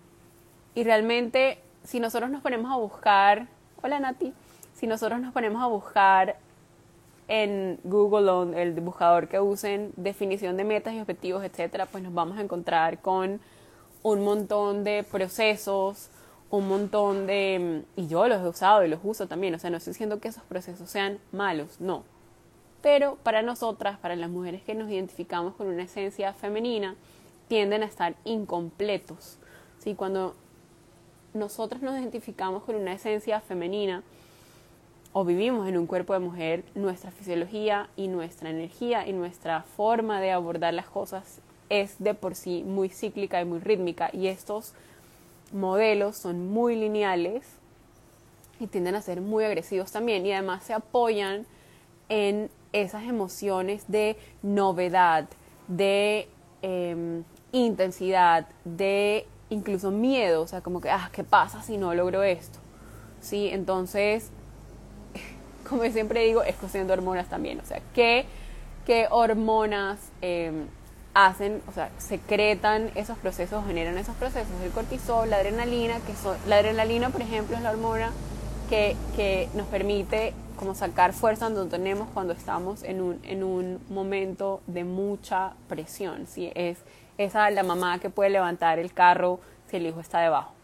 realmente, 0.75 1.63
si 1.85 2.01
nosotros 2.01 2.31
nos 2.31 2.43
ponemos 2.43 2.71
a 2.73 2.77
buscar, 2.77 3.47
hola 3.83 4.01
Nati, 4.01 4.35
si 4.75 4.87
nosotros 4.87 5.21
nos 5.21 5.33
ponemos 5.33 5.63
a 5.63 5.67
buscar 5.67 6.37
en 7.29 7.79
Google 7.85 8.31
o 8.31 8.53
el 8.55 8.73
buscador 8.81 9.29
que 9.29 9.39
usen 9.39 9.93
definición 9.97 10.57
de 10.57 10.65
metas 10.65 10.95
y 10.95 11.01
objetivos, 11.01 11.45
etcétera, 11.45 11.87
pues 11.87 12.03
nos 12.03 12.15
vamos 12.15 12.39
a 12.39 12.41
encontrar 12.41 13.01
con 13.01 13.41
un 14.03 14.25
montón 14.25 14.83
de 14.83 15.05
procesos, 15.05 16.09
un 16.51 16.67
montón 16.67 17.27
de 17.27 17.83
y 17.97 18.07
yo 18.09 18.27
los 18.27 18.43
he 18.43 18.49
usado 18.49 18.85
y 18.85 18.89
los 18.89 19.01
uso 19.03 19.29
también, 19.29 19.55
o 19.55 19.59
sea, 19.59 19.69
no 19.69 19.77
estoy 19.77 19.93
diciendo 19.93 20.19
que 20.21 20.29
esos 20.29 20.43
procesos 20.45 20.89
sean 20.89 21.19
malos, 21.31 21.81
no. 21.81 22.05
Pero 22.81 23.17
para 23.23 23.43
nosotras, 23.43 23.99
para 23.99 24.17
las 24.17 24.31
mujeres 24.31 24.63
que 24.63 24.75
nos 24.75 24.91
identificamos 24.91 25.55
con 25.55 25.67
una 25.67 25.83
esencia 25.83 26.33
femenina, 26.33 26.95
tienden 27.49 27.83
a 27.83 27.87
estar 27.87 28.15
incompletos. 28.25 29.39
¿sí? 29.81 29.95
Cuando 29.95 30.35
nosotros 31.35 31.83
nos 31.83 31.99
identificamos 31.99 32.63
con 32.63 32.77
una 32.77 32.93
esencia 32.93 33.41
femenina 33.41 34.03
o 35.13 35.25
vivimos 35.25 35.69
en 35.69 35.79
un 35.79 35.87
cuerpo 35.87 36.13
de 36.13 36.21
mujer, 36.21 36.65
nuestra 36.75 37.11
fisiología 37.11 37.89
y 37.97 38.09
nuestra 38.09 38.51
energía 38.51 39.07
y 39.07 39.13
nuestra 39.13 39.63
forma 39.63 40.21
de 40.21 40.31
abordar 40.31 40.75
las 40.75 40.87
cosas 40.87 41.41
es 41.71 41.97
de 41.99 42.15
por 42.15 42.35
sí 42.35 42.63
muy 42.65 42.89
cíclica 42.89 43.41
y 43.41 43.45
muy 43.45 43.59
rítmica. 43.59 44.11
Y 44.13 44.29
estos 44.29 44.75
modelos 45.53 46.17
son 46.17 46.49
muy 46.51 46.77
lineales 46.77 47.47
y 48.61 48.67
tienden 48.67 48.95
a 48.95 49.03
ser 49.03 49.21
muy 49.21 49.45
agresivos 49.45 49.93
también. 49.93 50.27
Y 50.27 50.33
además 50.33 50.65
se 50.65 50.75
apoyan 50.75 51.47
en 52.09 52.51
esas 52.73 53.05
emociones 53.05 53.85
de 53.89 54.17
novedad, 54.43 55.29
de 55.69 56.29
em, 56.63 57.25
intensidad, 57.53 58.47
de 58.65 59.27
incluso 59.51 59.91
miedo, 59.91 60.43
o 60.43 60.47
sea, 60.47 60.61
como 60.61 60.81
que, 60.81 60.91
ah, 60.91 61.11
¿qué 61.13 61.25
pasa 61.25 61.63
si 61.63 61.79
no 61.79 61.95
logro 61.95 62.23
esto? 62.23 62.59
Sí, 63.21 63.49
entonces, 63.49 64.31
como 65.69 65.83
siempre 65.85 66.25
digo, 66.25 66.43
es 66.43 66.57
de 66.73 66.93
hormonas 66.93 67.29
también, 67.29 67.61
o 67.61 67.65
sea, 67.65 67.81
¿qué, 67.95 68.27
qué 68.87 69.07
hormonas 69.11 69.99
em, 70.21 70.67
hacen, 71.15 71.63
o 71.69 71.73
sea, 71.73 71.91
secretan 71.99 72.91
esos 72.95 73.19
procesos, 73.19 73.65
generan 73.67 73.99
esos 73.99 74.17
procesos? 74.17 74.53
El 74.63 74.71
cortisol, 74.71 75.29
la 75.31 75.37
adrenalina, 75.37 76.01
que 76.07 76.15
son, 76.15 76.37
la 76.47 76.57
adrenalina, 76.57 77.11
por 77.11 77.23
ejemplo, 77.23 77.57
es 77.57 77.63
la 77.63 77.71
hormona 77.71 78.13
que, 78.69 78.97
que 79.17 79.49
nos 79.55 79.67
permite 79.67 80.35
como 80.57 80.75
sacar 80.75 81.13
fuerza 81.13 81.49
donde 81.49 81.71
tenemos 81.71 82.09
cuando 82.13 82.33
estamos 82.33 82.83
en 82.83 83.01
un, 83.01 83.21
en 83.23 83.45
un 83.45 83.81
momento 83.89 84.61
de 84.67 84.85
mucha 84.85 85.53
presión, 85.69 86.27
¿sí? 86.27 86.51
Es 86.55 86.79
esa 87.17 87.51
la 87.51 87.63
mamá 87.63 87.99
que 88.01 88.11
puede 88.11 88.31
levantar 88.31 88.79
el 88.79 88.93
carro 88.93 89.41
si 89.69 89.77
el 89.77 89.87
hijo 89.87 90.01
está 90.01 90.21
debajo. 90.21 90.58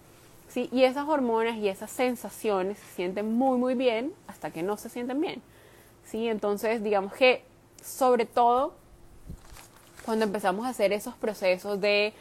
Y 0.57 0.85
esas 0.85 1.09
hormonas 1.09 1.57
y 1.57 1.69
esas 1.69 1.91
sensaciones 1.91 2.79
se 2.79 2.95
sienten 2.95 3.33
muy, 3.33 3.59
muy 3.59 3.75
bien 3.75 4.13
hasta 4.27 4.51
que 4.51 4.63
no 4.63 4.77
se 4.77 4.89
sienten 4.89 5.21
bien. 5.21 5.43
¿sí? 6.05 6.29
Entonces, 6.29 6.83
digamos 6.83 7.13
que 7.15 7.43
sobre 7.83 8.25
todo 8.25 8.75
cuando 10.05 10.25
empezamos 10.25 10.67
a 10.67 10.71
hacer 10.71 10.93
esos 10.93 11.15
procesos 11.15 11.81
de 11.81 12.13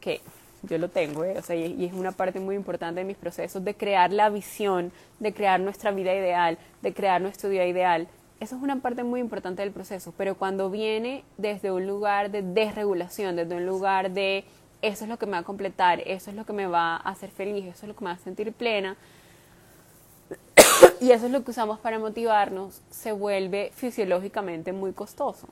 que 0.00 0.20
yo 0.62 0.78
lo 0.78 0.88
tengo, 0.88 1.24
¿eh? 1.24 1.36
o 1.38 1.42
sea, 1.42 1.56
y, 1.56 1.84
es 1.84 1.92
una 1.92 2.12
parte 2.12 2.38
muy 2.38 2.54
importante 2.54 3.00
de 3.00 3.06
mis 3.06 3.16
procesos 3.16 3.64
de 3.64 3.74
crear 3.74 4.12
la 4.12 4.28
visión, 4.30 4.92
de 5.18 5.32
crear 5.32 5.58
nuestra 5.58 5.90
vida 5.90 6.14
ideal, 6.14 6.58
de 6.82 6.92
crear 6.92 7.20
nuestro 7.20 7.48
día 7.48 7.66
ideal, 7.66 8.08
eso 8.40 8.56
es 8.56 8.62
una 8.62 8.80
parte 8.80 9.04
muy 9.04 9.20
importante 9.20 9.60
del 9.60 9.70
proceso, 9.70 10.14
pero 10.16 10.34
cuando 10.34 10.70
viene 10.70 11.24
desde 11.36 11.70
un 11.70 11.86
lugar 11.86 12.30
de 12.30 12.40
desregulación, 12.40 13.36
desde 13.36 13.54
un 13.54 13.66
lugar 13.66 14.12
de 14.12 14.44
eso 14.82 15.04
es 15.04 15.10
lo 15.10 15.18
que 15.18 15.26
me 15.26 15.32
va 15.32 15.38
a 15.38 15.44
completar, 15.44 16.00
eso 16.06 16.30
es 16.30 16.36
lo 16.36 16.44
que 16.44 16.52
me 16.52 16.66
va 16.66 16.96
a 16.96 17.10
hacer 17.10 17.30
feliz, 17.30 17.66
eso 17.66 17.82
es 17.82 17.88
lo 17.88 17.96
que 17.96 18.04
me 18.04 18.10
va 18.10 18.16
a 18.16 18.18
sentir 18.18 18.52
plena, 18.52 18.96
y 21.00 21.10
eso 21.10 21.26
es 21.26 21.32
lo 21.32 21.44
que 21.44 21.50
usamos 21.50 21.78
para 21.78 21.98
motivarnos, 21.98 22.80
se 22.90 23.12
vuelve 23.12 23.72
fisiológicamente 23.74 24.72
muy 24.72 24.92
costoso. 24.92 25.48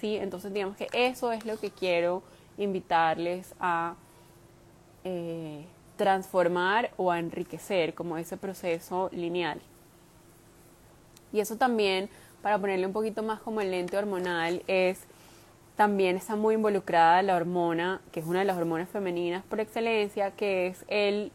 ¿sí? 0.00 0.16
Entonces 0.16 0.52
digamos 0.52 0.76
que 0.76 0.88
eso 0.92 1.32
es 1.32 1.44
lo 1.44 1.58
que 1.58 1.70
quiero 1.70 2.22
invitarles 2.58 3.54
a 3.60 3.94
eh, 5.04 5.64
transformar 5.96 6.90
o 6.96 7.10
a 7.10 7.18
enriquecer 7.18 7.94
como 7.94 8.16
ese 8.16 8.36
proceso 8.36 9.08
lineal. 9.12 9.60
Y 11.32 11.40
eso 11.40 11.56
también, 11.56 12.08
para 12.42 12.58
ponerle 12.58 12.86
un 12.86 12.92
poquito 12.92 13.22
más 13.22 13.40
como 13.40 13.60
el 13.60 13.70
lente 13.70 13.96
hormonal, 13.96 14.62
es 14.66 15.00
también 15.76 16.16
está 16.16 16.36
muy 16.36 16.54
involucrada 16.54 17.22
la 17.22 17.36
hormona, 17.36 18.00
que 18.10 18.20
es 18.20 18.26
una 18.26 18.40
de 18.40 18.46
las 18.46 18.56
hormonas 18.56 18.88
femeninas 18.88 19.44
por 19.44 19.60
excelencia, 19.60 20.30
que 20.30 20.68
es 20.68 20.84
el 20.88 21.32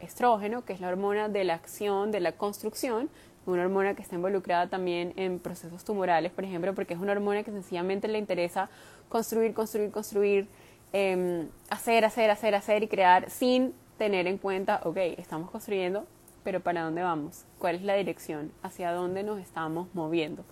estrógeno, 0.00 0.64
que 0.64 0.72
es 0.72 0.80
la 0.80 0.88
hormona 0.88 1.28
de 1.28 1.44
la 1.44 1.54
acción, 1.54 2.12
de 2.12 2.20
la 2.20 2.32
construcción, 2.32 3.10
una 3.46 3.62
hormona 3.62 3.94
que 3.94 4.02
está 4.02 4.14
involucrada 4.14 4.68
también 4.68 5.12
en 5.16 5.38
procesos 5.38 5.84
tumorales, 5.84 6.32
por 6.32 6.44
ejemplo, 6.44 6.74
porque 6.74 6.94
es 6.94 7.00
una 7.00 7.12
hormona 7.12 7.42
que 7.42 7.50
sencillamente 7.50 8.08
le 8.08 8.18
interesa 8.18 8.70
construir, 9.08 9.52
construir, 9.52 9.90
construir, 9.90 10.48
em, 10.92 11.48
hacer, 11.68 12.04
hacer, 12.04 12.30
hacer, 12.30 12.54
hacer 12.54 12.82
y 12.84 12.88
crear 12.88 13.28
sin 13.28 13.74
tener 13.98 14.26
en 14.26 14.38
cuenta, 14.38 14.80
ok, 14.84 14.96
estamos 15.18 15.50
construyendo, 15.50 16.06
pero 16.42 16.60
¿para 16.60 16.82
dónde 16.82 17.02
vamos? 17.02 17.44
¿Cuál 17.58 17.76
es 17.76 17.82
la 17.82 17.94
dirección? 17.94 18.52
¿Hacia 18.62 18.92
dónde 18.92 19.22
nos 19.22 19.40
estamos 19.40 19.88
moviendo? 19.94 20.44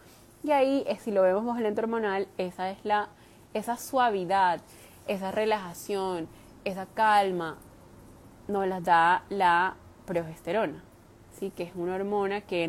Y 0.44 0.50
ahí, 0.50 0.84
eh, 0.88 0.99
si 0.99 1.12
lo 1.12 1.22
vemos 1.22 1.56
el 1.56 1.64
lente 1.64 1.80
hormonal, 1.80 2.26
esa 2.37 2.70
es 2.70 2.84
la, 2.84 3.08
esa 3.54 3.76
suavidad, 3.76 4.61
esa 5.06 5.30
relajación, 5.30 6.28
esa 6.64 6.87
calma, 6.87 7.58
nos 8.49 8.66
las 8.66 8.82
da 8.82 9.25
la 9.28 9.76
progesterona, 10.04 10.82
¿sí? 11.38 11.50
que 11.50 11.62
es 11.62 11.72
una 11.76 11.94
hormona 11.94 12.40
que 12.40 12.68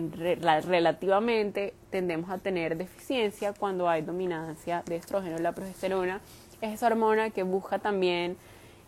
relativamente 0.64 1.74
tendemos 1.90 2.30
a 2.30 2.38
tener 2.38 2.78
deficiencia 2.78 3.54
cuando 3.54 3.90
hay 3.90 4.04
dominancia 4.04 4.84
de 4.86 4.98
estrógeno. 4.98 5.40
La 5.40 5.54
progesterona 5.54 6.22
es 6.62 6.74
esa 6.74 6.88
hormona 6.88 7.32
que 7.32 7.42
busca 7.42 7.80
también 7.80 8.38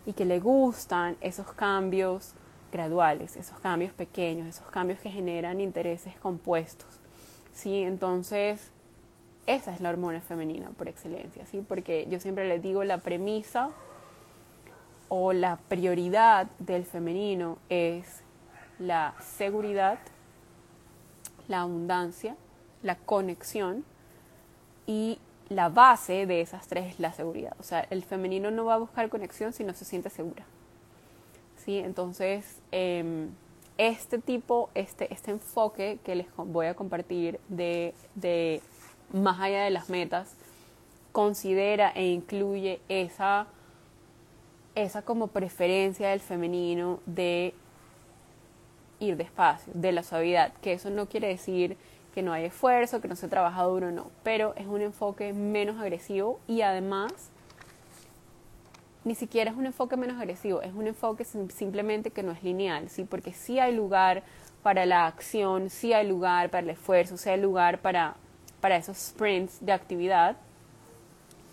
y 0.06 0.14
que 0.14 0.26
le 0.26 0.40
gustan 0.40 1.18
esos 1.22 1.52
cambios 1.54 2.34
graduales, 2.72 3.36
esos 3.36 3.60
cambios 3.60 3.94
pequeños, 3.94 4.48
esos 4.48 4.70
cambios 4.70 5.00
que 5.00 5.10
generan 5.10 5.60
intereses 5.60 6.16
compuestos. 6.20 7.00
¿sí? 7.54 7.82
Entonces, 7.82 8.72
esa 9.48 9.74
es 9.74 9.82
la 9.82 9.90
hormona 9.90 10.22
femenina 10.22 10.70
por 10.72 10.88
excelencia, 10.88 11.46
¿sí? 11.46 11.64
Porque 11.68 12.08
yo 12.10 12.20
siempre 12.20 12.48
les 12.48 12.62
digo, 12.62 12.84
la 12.84 12.98
premisa 12.98 13.70
o 15.10 15.34
la 15.34 15.58
prioridad 15.68 16.48
del 16.60 16.86
femenino 16.86 17.58
es 17.70 18.22
la 18.80 19.14
seguridad, 19.22 20.00
la 21.48 21.62
abundancia, 21.62 22.36
la 22.82 22.96
conexión 22.96 23.86
y 24.88 25.20
la 25.50 25.70
base 25.70 26.26
de 26.26 26.42
esas 26.42 26.68
tres 26.68 26.94
es 26.94 27.00
la 27.00 27.14
seguridad. 27.14 27.56
O 27.60 27.64
sea, 27.64 27.82
el 27.90 28.04
femenino 28.04 28.50
no 28.52 28.66
va 28.66 28.76
a 28.76 28.78
buscar 28.78 29.10
conexión 29.10 29.54
si 29.54 29.64
no 29.64 29.74
se 29.74 29.86
siente 29.86 30.10
segura. 30.10 30.44
¿sí? 31.58 31.78
Entonces, 31.78 32.60
em, 32.72 33.30
este 33.78 34.18
tipo, 34.20 34.70
este, 34.74 35.14
este 35.14 35.32
enfoque 35.32 36.00
que 36.04 36.16
les 36.16 36.28
voy 36.36 36.68
a 36.68 36.74
compartir 36.76 37.40
de, 37.50 37.94
de 38.16 38.62
más 39.14 39.40
allá 39.40 39.64
de 39.64 39.70
las 39.70 39.90
metas, 39.90 40.36
considera 41.12 41.92
e 41.96 42.08
incluye 42.08 42.80
esa, 42.90 43.48
esa 44.76 45.02
como 45.02 45.28
preferencia 45.28 46.10
del 46.10 46.20
femenino 46.20 47.00
de 47.06 47.54
ir 49.00 49.18
despacio, 49.18 49.72
de 49.76 49.92
la 49.92 50.04
suavidad, 50.04 50.54
que 50.62 50.74
eso 50.74 50.90
no 50.90 51.08
quiere 51.08 51.28
decir 51.28 51.78
que 52.14 52.22
no 52.22 52.32
hay 52.32 52.46
esfuerzo, 52.46 53.02
que 53.02 53.08
no 53.08 53.16
se 53.16 53.28
trabaja 53.28 53.64
duro, 53.64 53.92
no, 53.92 54.10
pero 54.24 54.54
es 54.56 54.68
un 54.68 54.82
enfoque 54.82 55.34
menos 55.34 55.80
agresivo 55.80 56.40
y 56.48 56.62
además 56.62 57.32
ni 59.06 59.14
siquiera 59.14 59.52
es 59.52 59.58
un 59.58 59.68
enfoque 59.68 59.98
menos 59.98 60.18
agresivo, 60.18 60.62
es 60.62 60.74
un 60.74 60.88
enfoque 60.88 61.24
simplemente 61.24 62.10
que 62.10 62.24
no 62.24 62.32
es 62.32 62.44
lineal, 62.44 62.90
¿sí? 62.90 63.04
Porque 63.04 63.34
sí 63.34 63.60
hay 63.60 63.76
lugar 63.76 64.24
para 64.64 64.86
la 64.88 65.06
acción, 65.06 65.70
sí 65.70 65.94
hay 65.94 66.08
lugar 66.08 66.50
para 66.50 66.64
el 66.64 66.72
esfuerzo, 66.72 67.18
sí 67.18 67.30
hay 67.30 67.40
lugar 67.40 67.82
para, 67.82 68.16
para 68.66 68.78
esos 68.78 68.98
sprints 68.98 69.64
de 69.64 69.74
actividad, 69.74 70.38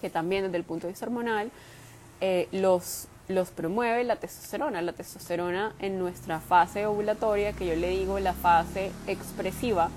que 0.01 0.09
también 0.09 0.45
desde 0.45 0.57
el 0.57 0.65
punto 0.65 0.87
de 0.87 0.95
vista 0.95 1.05
hormonal 1.05 1.51
eh, 2.23 2.49
los, 2.53 3.07
los 3.29 3.51
promueve 3.51 4.03
la 4.03 4.17
testosterona. 4.17 4.81
La 4.81 4.95
testosterona 4.95 5.75
en 5.79 5.99
nuestra 5.99 6.41
fase 6.41 6.87
ovulatoria, 6.87 7.53
que 7.53 7.67
yo 7.67 7.77
le 7.77 7.91
digo 7.91 8.19
la 8.19 8.33
fase 8.33 8.93
expresiva, 9.07 9.91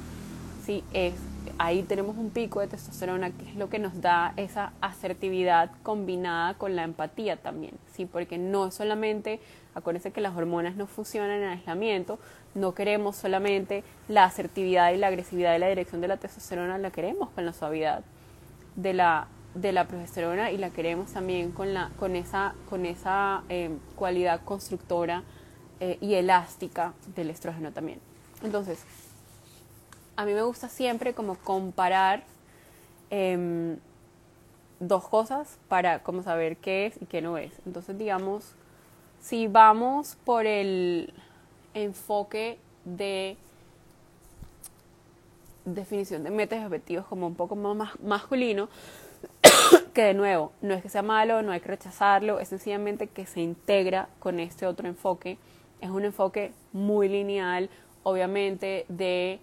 ¿sí? 0.66 0.84
es 0.92 1.14
ahí 1.58 1.84
tenemos 1.84 2.18
un 2.18 2.30
pico 2.30 2.60
de 2.60 2.68
testosterona 2.68 3.32
que 3.32 3.50
es 3.50 3.56
lo 3.56 3.70
que 3.70 3.80
nos 3.80 4.02
da 4.02 4.34
esa 4.38 4.74
asertividad 4.82 5.72
combinada 5.84 6.54
con 6.56 6.76
la 6.76 6.84
empatía 6.84 7.38
también, 7.38 7.74
¿sí? 7.94 8.06
Porque 8.06 8.38
no 8.38 8.72
solamente, 8.72 9.40
acuérdense 9.74 10.12
que 10.12 10.22
las 10.22 10.36
hormonas 10.36 10.76
no 10.76 10.88
funcionan 10.88 11.42
en 11.42 11.50
aislamiento, 11.50 12.20
no 12.54 12.74
queremos 12.74 13.16
solamente 13.16 13.84
la 14.08 14.24
asertividad 14.24 14.92
y 14.92 14.98
la 14.98 15.08
agresividad 15.08 15.56
y 15.56 15.60
la 15.60 15.68
dirección 15.68 16.02
de 16.02 16.08
la 16.08 16.18
testosterona, 16.18 16.78
la 16.78 16.92
queremos 16.92 17.30
con 17.30 17.46
la 17.46 17.54
suavidad 17.54 18.04
de 18.76 18.94
la, 18.94 19.28
de 19.54 19.72
la 19.72 19.88
progesterona 19.88 20.52
y 20.52 20.58
la 20.58 20.70
queremos 20.70 21.14
también 21.14 21.52
con, 21.52 21.74
la, 21.74 21.92
con 22.00 22.16
esa, 22.16 22.56
con 22.70 22.86
esa 22.86 23.44
eh, 23.50 23.72
cualidad 23.96 24.42
constructora 24.44 25.24
eh, 25.80 25.98
y 26.02 26.14
elástica 26.16 26.94
del 27.16 27.30
estrógeno 27.30 27.72
también. 27.72 28.00
Entonces, 28.44 28.84
a 30.16 30.26
mí 30.26 30.34
me 30.34 30.42
gusta 30.42 30.70
siempre 30.70 31.14
como 31.14 31.36
comparar 31.36 32.24
em, 33.10 33.78
dos 34.80 35.08
cosas 35.08 35.58
para 35.68 36.04
como 36.04 36.24
saber 36.24 36.58
qué 36.58 36.88
es 36.88 37.02
y 37.02 37.06
qué 37.06 37.22
no 37.22 37.38
es. 37.38 37.52
Entonces, 37.66 37.98
digamos, 37.98 38.54
si 39.22 39.48
vamos 39.48 40.18
por 40.24 40.46
el 40.46 41.14
enfoque 41.74 42.60
de 42.86 43.38
definición 45.66 46.24
de 46.24 46.30
metas 46.30 46.62
y 46.62 46.66
objetivos 46.66 47.06
como 47.08 47.28
un 47.28 47.36
poco 47.36 47.56
más 47.56 48.00
masculino, 48.00 48.70
que 49.94 50.04
de 50.04 50.14
nuevo, 50.14 50.52
no 50.62 50.74
es 50.74 50.84
que 50.84 50.90
sea 50.90 51.02
malo, 51.02 51.42
no 51.42 51.52
hay 51.52 51.60
que 51.60 51.70
rechazarlo, 51.70 52.40
es 52.40 52.50
sencillamente 52.50 53.08
que 53.08 53.26
se 53.26 53.42
integra 53.42 54.08
con 54.20 54.40
este 54.40 54.68
otro 54.68 54.88
enfoque. 54.88 55.38
Es 55.82 55.90
un 55.90 56.06
enfoque 56.06 56.52
muy 56.72 57.10
lineal, 57.10 57.70
obviamente, 58.04 58.86
de 58.88 59.40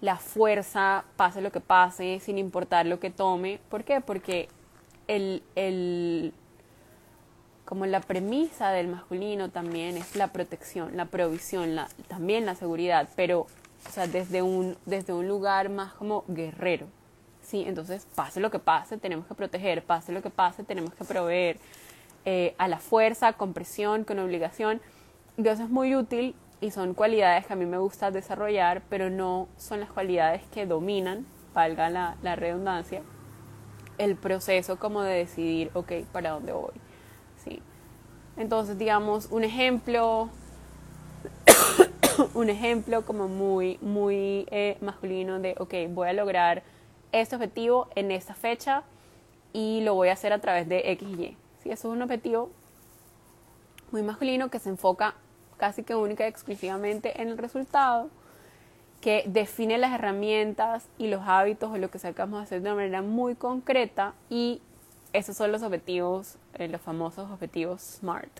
la 0.00 0.16
fuerza, 0.16 1.04
pase 1.16 1.40
lo 1.40 1.50
que 1.50 1.60
pase, 1.60 2.20
sin 2.20 2.38
importar 2.38 2.86
lo 2.86 3.00
que 3.00 3.10
tome. 3.10 3.60
¿Por 3.68 3.84
qué? 3.84 4.00
Porque 4.00 4.48
el, 5.08 5.42
el 5.56 6.32
como 7.64 7.84
la 7.84 8.00
premisa 8.00 8.70
del 8.70 8.88
masculino 8.88 9.50
también 9.50 9.96
es 9.96 10.16
la 10.16 10.28
protección, 10.28 10.96
la 10.96 11.06
provisión, 11.06 11.74
la, 11.74 11.88
también 12.06 12.46
la 12.46 12.54
seguridad, 12.54 13.08
pero 13.14 13.46
o 13.86 13.90
sea, 13.90 14.06
desde 14.06 14.42
un, 14.42 14.76
desde 14.86 15.12
un 15.12 15.28
lugar 15.28 15.68
más 15.68 15.92
como 15.92 16.24
guerrero. 16.28 16.86
¿sí? 17.42 17.64
Entonces, 17.66 18.06
pase 18.14 18.40
lo 18.40 18.50
que 18.50 18.58
pase, 18.58 18.98
tenemos 18.98 19.26
que 19.26 19.34
proteger, 19.34 19.82
pase 19.84 20.12
lo 20.12 20.22
que 20.22 20.30
pase, 20.30 20.64
tenemos 20.64 20.94
que 20.94 21.04
proveer 21.04 21.58
eh, 22.24 22.54
a 22.58 22.68
la 22.68 22.78
fuerza, 22.78 23.32
con 23.34 23.52
presión, 23.52 24.04
con 24.04 24.18
obligación. 24.18 24.80
Dios 25.36 25.60
es 25.60 25.70
muy 25.70 25.94
útil 25.94 26.34
y 26.60 26.70
son 26.70 26.94
cualidades 26.94 27.46
que 27.46 27.52
a 27.52 27.56
mí 27.56 27.66
me 27.66 27.78
gusta 27.78 28.10
desarrollar, 28.10 28.82
pero 28.88 29.10
no 29.10 29.48
son 29.56 29.80
las 29.80 29.90
cualidades 29.90 30.42
que 30.52 30.66
dominan, 30.66 31.26
valga 31.54 31.88
la, 31.90 32.36
redundancia, 32.36 33.02
el 33.96 34.16
proceso 34.16 34.78
como 34.78 35.02
de 35.02 35.14
decidir, 35.18 35.70
ok, 35.74 35.92
¿para 36.12 36.30
dónde 36.30 36.52
voy? 36.52 36.72
¿Sí? 37.44 37.62
Entonces, 38.36 38.76
digamos, 38.78 39.28
un 39.30 39.44
ejemplo, 39.44 40.28
un 42.34 42.50
ejemplo 42.50 43.04
como 43.04 43.28
muy, 43.28 43.78
muy 43.80 44.46
eh, 44.50 44.78
masculino 44.80 45.38
de, 45.38 45.54
ok, 45.58 45.74
voy 45.90 46.08
a 46.08 46.12
lograr 46.12 46.62
este 47.12 47.36
objetivo 47.36 47.88
en 47.94 48.10
esta 48.10 48.34
fecha 48.34 48.82
y 49.52 49.80
lo 49.82 49.94
voy 49.94 50.08
a 50.08 50.12
hacer 50.12 50.32
a 50.32 50.40
través 50.40 50.68
de 50.68 50.90
X 50.92 51.08
y 51.08 51.22
Y. 51.22 51.36
¿Sí? 51.62 51.70
Eso 51.70 51.88
es 51.88 51.94
un 51.94 52.02
objetivo 52.02 52.50
muy 53.90 54.02
masculino 54.02 54.50
que 54.50 54.58
se 54.58 54.68
enfoca 54.68 55.14
casi 55.58 55.82
que 55.82 55.94
única 55.94 56.24
y 56.24 56.28
exclusivamente 56.28 57.20
en 57.20 57.28
el 57.28 57.36
resultado, 57.36 58.08
que 59.00 59.24
define 59.26 59.78
las 59.78 59.92
herramientas 59.92 60.88
y 60.98 61.08
los 61.08 61.22
hábitos 61.26 61.70
o 61.70 61.78
lo 61.78 61.90
que 61.90 61.98
sacamos 61.98 62.40
a 62.40 62.42
hacer 62.44 62.62
de 62.62 62.68
una 62.68 62.76
manera 62.76 63.02
muy 63.02 63.34
concreta 63.34 64.14
y 64.28 64.60
esos 65.12 65.36
son 65.36 65.52
los 65.52 65.62
objetivos, 65.62 66.36
eh, 66.54 66.68
los 66.68 66.80
famosos 66.80 67.30
objetivos 67.30 67.80
SMART, 67.80 68.30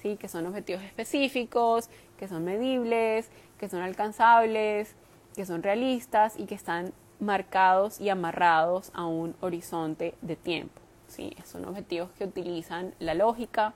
¿sí? 0.00 0.16
que 0.16 0.28
son 0.28 0.46
objetivos 0.46 0.82
específicos, 0.82 1.88
que 2.18 2.28
son 2.28 2.44
medibles, 2.44 3.30
que 3.58 3.68
son 3.68 3.82
alcanzables, 3.82 4.94
que 5.34 5.46
son 5.46 5.62
realistas 5.62 6.34
y 6.38 6.46
que 6.46 6.54
están 6.54 6.92
marcados 7.18 8.00
y 8.00 8.08
amarrados 8.08 8.90
a 8.94 9.06
un 9.06 9.34
horizonte 9.40 10.14
de 10.20 10.36
tiempo. 10.36 10.80
¿sí? 11.08 11.34
Son 11.44 11.64
objetivos 11.64 12.10
que 12.18 12.24
utilizan 12.24 12.94
la 12.98 13.14
lógica, 13.14 13.74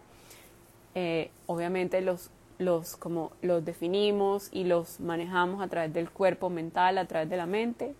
eh, 0.95 1.31
obviamente 1.47 2.01
los, 2.01 2.31
los, 2.59 2.97
como 2.97 3.33
los 3.43 3.65
definimos 3.65 4.49
y 4.53 4.65
los 4.65 5.01
manejamos 5.01 5.63
a 5.63 5.69
través 5.69 5.93
del 5.93 6.11
cuerpo 6.11 6.51
mental, 6.51 6.99
a 6.99 7.07
través 7.07 7.29
de 7.29 7.37
la 7.37 7.47
mente, 7.47 7.95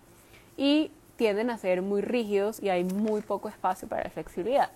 y 0.55 0.91
tienden 1.15 1.49
a 1.49 1.57
ser 1.57 1.81
muy 1.81 2.01
rígidos 2.01 2.61
y 2.61 2.69
hay 2.69 2.83
muy 2.83 3.21
poco 3.21 3.49
espacio 3.49 3.87
para 3.87 4.03
la 4.05 4.09
flexibilidad. 4.09 4.71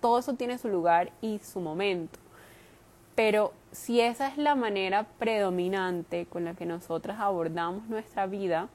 Todo 0.00 0.18
eso 0.18 0.34
tiene 0.34 0.58
su 0.58 0.68
lugar 0.68 1.10
y 1.20 1.38
su 1.40 1.60
momento. 1.60 2.18
Pero 3.14 3.52
si 3.72 4.00
esa 4.00 4.28
es 4.28 4.38
la 4.38 4.54
manera 4.54 5.04
predominante 5.18 6.26
con 6.26 6.44
la 6.44 6.54
que 6.54 6.66
nosotras 6.66 7.18
abordamos 7.18 7.88
nuestra 7.88 8.26
vida, 8.26 8.68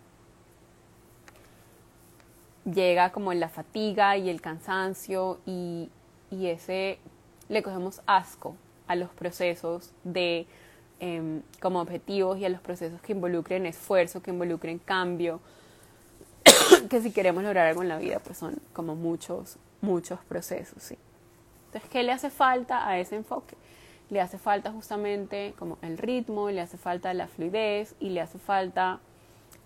llega 2.66 3.12
como 3.12 3.34
la 3.34 3.48
fatiga 3.48 4.18
y 4.18 4.30
el 4.30 4.42
cansancio 4.42 5.40
y, 5.46 5.90
y 6.30 6.48
ese 6.48 7.00
le 7.48 7.64
cogemos 7.64 8.02
asco 8.06 8.56
a 8.94 8.96
los 8.96 9.10
procesos 9.10 9.92
de 10.04 10.48
em, 11.00 11.42
como 11.62 11.82
objetivos 11.82 12.38
y 12.40 12.46
a 12.46 12.50
los 12.50 12.62
procesos 12.62 13.02
que 13.02 13.12
involucren 13.12 13.66
esfuerzo, 13.66 14.22
que 14.22 14.32
involucren 14.32 14.80
cambio, 14.80 15.42
que 16.90 17.02
si 17.02 17.12
queremos 17.12 17.44
lograr 17.44 17.68
algo 17.68 17.82
en 17.82 17.90
la 17.90 17.98
vida, 17.98 18.20
pues 18.20 18.38
son 18.38 18.60
como 18.72 18.96
muchos, 18.96 19.58
muchos 19.82 20.20
procesos, 20.22 20.82
sí. 20.82 20.98
Entonces, 21.68 21.90
¿qué 21.90 22.04
le 22.04 22.12
hace 22.12 22.30
falta 22.30 22.88
a 22.88 23.00
ese 23.00 23.16
enfoque? 23.16 23.56
Le 24.10 24.22
hace 24.22 24.38
falta 24.38 24.72
justamente 24.72 25.56
como 25.58 25.78
el 25.82 25.98
ritmo, 25.98 26.52
le 26.52 26.62
hace 26.62 26.78
falta 26.78 27.14
la 27.14 27.28
fluidez 27.28 27.96
y 28.00 28.10
le 28.10 28.22
hace 28.22 28.38
falta 28.38 29.00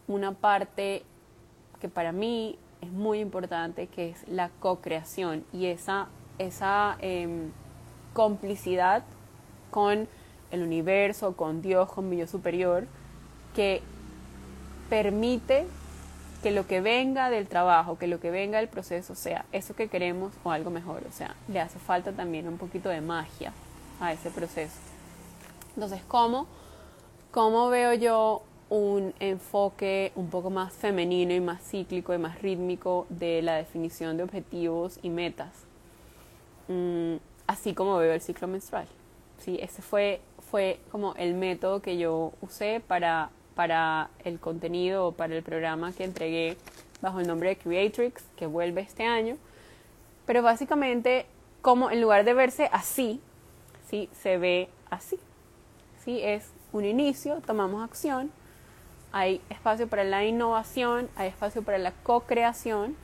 una 0.07 0.31
parte 0.31 1.03
que 1.81 1.89
para 1.89 2.13
mí 2.13 2.57
es 2.81 2.91
muy 2.91 3.19
importante, 3.19 3.87
que 3.87 4.09
es 4.09 4.27
la 4.27 4.49
co-creación 4.59 5.43
y 5.51 5.65
esa, 5.65 6.07
esa 6.37 6.97
em, 7.01 7.51
complicidad 8.13 9.03
con 9.71 10.07
el 10.51 10.61
universo, 10.61 11.35
con 11.35 11.61
Dios, 11.61 11.91
con 11.91 12.09
mi 12.09 12.17
yo 12.17 12.27
superior, 12.27 12.87
que 13.55 13.81
permite 14.89 15.65
que 16.43 16.51
lo 16.51 16.67
que 16.67 16.81
venga 16.81 17.29
del 17.29 17.47
trabajo, 17.47 17.97
que 17.97 18.07
lo 18.07 18.19
que 18.19 18.31
venga 18.31 18.59
del 18.59 18.67
proceso 18.67 19.15
sea 19.15 19.45
eso 19.51 19.75
que 19.75 19.87
queremos 19.87 20.33
o 20.43 20.51
algo 20.51 20.69
mejor. 20.69 21.03
O 21.09 21.11
sea, 21.11 21.35
le 21.47 21.59
hace 21.59 21.79
falta 21.79 22.11
también 22.11 22.47
un 22.47 22.57
poquito 22.57 22.89
de 22.89 23.01
magia 23.01 23.53
a 23.99 24.13
ese 24.13 24.29
proceso. 24.29 24.77
Entonces, 25.75 26.01
¿cómo, 26.07 26.47
cómo 27.31 27.69
veo 27.69 27.93
yo 27.93 28.43
un 28.69 29.13
enfoque 29.19 30.11
un 30.15 30.29
poco 30.29 30.49
más 30.49 30.73
femenino 30.73 31.33
y 31.33 31.39
más 31.39 31.61
cíclico 31.61 32.13
y 32.13 32.17
más 32.17 32.41
rítmico 32.41 33.07
de 33.09 33.41
la 33.41 33.55
definición 33.55 34.17
de 34.17 34.23
objetivos 34.23 34.99
y 35.01 35.09
metas? 35.09 35.49
Mm, 36.67 37.15
así 37.47 37.73
como 37.73 37.97
veo 37.97 38.13
el 38.13 38.21
ciclo 38.21 38.47
menstrual. 38.47 38.87
Sí, 39.39 39.59
ese 39.61 39.81
fue, 39.81 40.21
fue 40.51 40.79
como 40.91 41.15
el 41.15 41.33
método 41.33 41.81
que 41.81 41.97
yo 41.97 42.33
usé 42.41 42.81
para 42.85 43.29
para 43.57 44.11
el 44.23 44.39
contenido 44.39 45.07
o 45.07 45.11
para 45.13 45.35
el 45.35 45.41
programa 45.41 45.91
que 45.91 46.03
entregué 46.03 46.57
bajo 47.01 47.19
el 47.19 47.27
nombre 47.27 47.49
de 47.49 47.57
Creatrix, 47.57 48.23
que 48.35 48.45
vuelve 48.45 48.81
este 48.81 49.03
año. 49.03 49.35
Pero 50.27 50.43
básicamente, 50.43 51.25
como 51.63 51.89
en 51.89 51.99
lugar 51.99 52.23
de 52.23 52.35
verse 52.35 52.69
así, 52.71 53.19
¿sí? 53.89 54.09
se 54.13 54.37
ve 54.37 54.69
así. 54.91 55.17
¿sí? 56.05 56.21
Es 56.21 56.51
un 56.71 56.85
inicio, 56.85 57.41
tomamos 57.47 57.83
acción, 57.83 58.31
hay 59.11 59.41
espacio 59.49 59.87
para 59.87 60.03
la 60.03 60.23
innovación, 60.23 61.09
hay 61.15 61.29
espacio 61.29 61.63
para 61.63 61.79
la 61.79 61.93
co-creación 62.03 62.95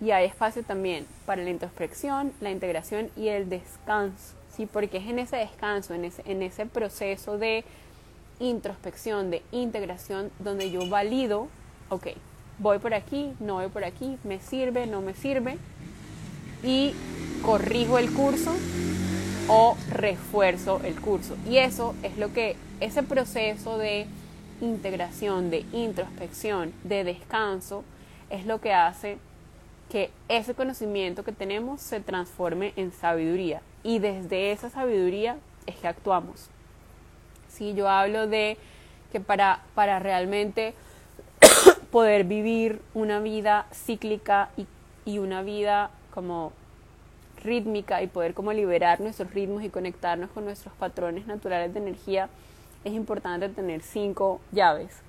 y 0.00 0.12
hay 0.12 0.26
espacio 0.26 0.62
también 0.62 1.06
para 1.26 1.42
la 1.42 1.50
introspección, 1.50 2.32
la 2.40 2.50
integración 2.50 3.10
y 3.16 3.28
el 3.28 3.48
descanso. 3.48 4.34
¿sí? 4.56 4.66
Porque 4.66 4.98
es 4.98 5.06
en 5.06 5.18
ese 5.18 5.36
descanso, 5.36 5.94
en 5.94 6.06
ese, 6.06 6.22
en 6.24 6.42
ese 6.42 6.66
proceso 6.66 7.38
de 7.38 7.64
introspección, 8.38 9.30
de 9.30 9.42
integración, 9.52 10.30
donde 10.38 10.70
yo 10.70 10.88
valido, 10.88 11.48
ok, 11.90 12.08
voy 12.58 12.78
por 12.78 12.94
aquí, 12.94 13.32
no 13.40 13.54
voy 13.54 13.68
por 13.68 13.84
aquí, 13.84 14.16
me 14.24 14.40
sirve, 14.40 14.86
no 14.86 15.02
me 15.02 15.14
sirve, 15.14 15.58
y 16.62 16.94
corrijo 17.44 17.98
el 17.98 18.10
curso 18.12 18.54
o 19.48 19.76
refuerzo 19.90 20.80
el 20.84 20.98
curso. 21.00 21.36
Y 21.48 21.58
eso 21.58 21.94
es 22.02 22.16
lo 22.16 22.32
que, 22.32 22.56
ese 22.80 23.02
proceso 23.02 23.76
de 23.76 24.06
integración, 24.62 25.50
de 25.50 25.66
introspección, 25.72 26.72
de 26.84 27.04
descanso, 27.04 27.84
es 28.30 28.46
lo 28.46 28.60
que 28.60 28.72
hace 28.72 29.18
que 29.90 30.10
ese 30.28 30.54
conocimiento 30.54 31.24
que 31.24 31.32
tenemos 31.32 31.80
se 31.80 32.00
transforme 32.00 32.72
en 32.76 32.92
sabiduría. 32.92 33.60
Y 33.82 33.98
desde 33.98 34.52
esa 34.52 34.70
sabiduría 34.70 35.36
es 35.66 35.76
que 35.76 35.88
actuamos. 35.88 36.48
Si 37.48 37.74
yo 37.74 37.88
hablo 37.88 38.26
de 38.26 38.56
que 39.12 39.20
para, 39.20 39.62
para 39.74 39.98
realmente 39.98 40.74
poder 41.90 42.24
vivir 42.24 42.80
una 42.94 43.18
vida 43.18 43.66
cíclica 43.72 44.50
y, 44.56 44.66
y, 45.04 45.18
una 45.18 45.42
vida 45.42 45.90
como 46.14 46.52
rítmica 47.42 48.02
y 48.02 48.06
poder 48.06 48.34
como 48.34 48.52
liberar 48.52 49.00
nuestros 49.00 49.32
ritmos 49.34 49.64
y 49.64 49.70
conectarnos 49.70 50.30
con 50.30 50.44
nuestros 50.44 50.72
patrones 50.74 51.26
naturales 51.26 51.74
de 51.74 51.80
energía, 51.80 52.28
es 52.84 52.92
importante 52.92 53.48
tener 53.48 53.82
cinco 53.82 54.40
llaves. 54.52 55.00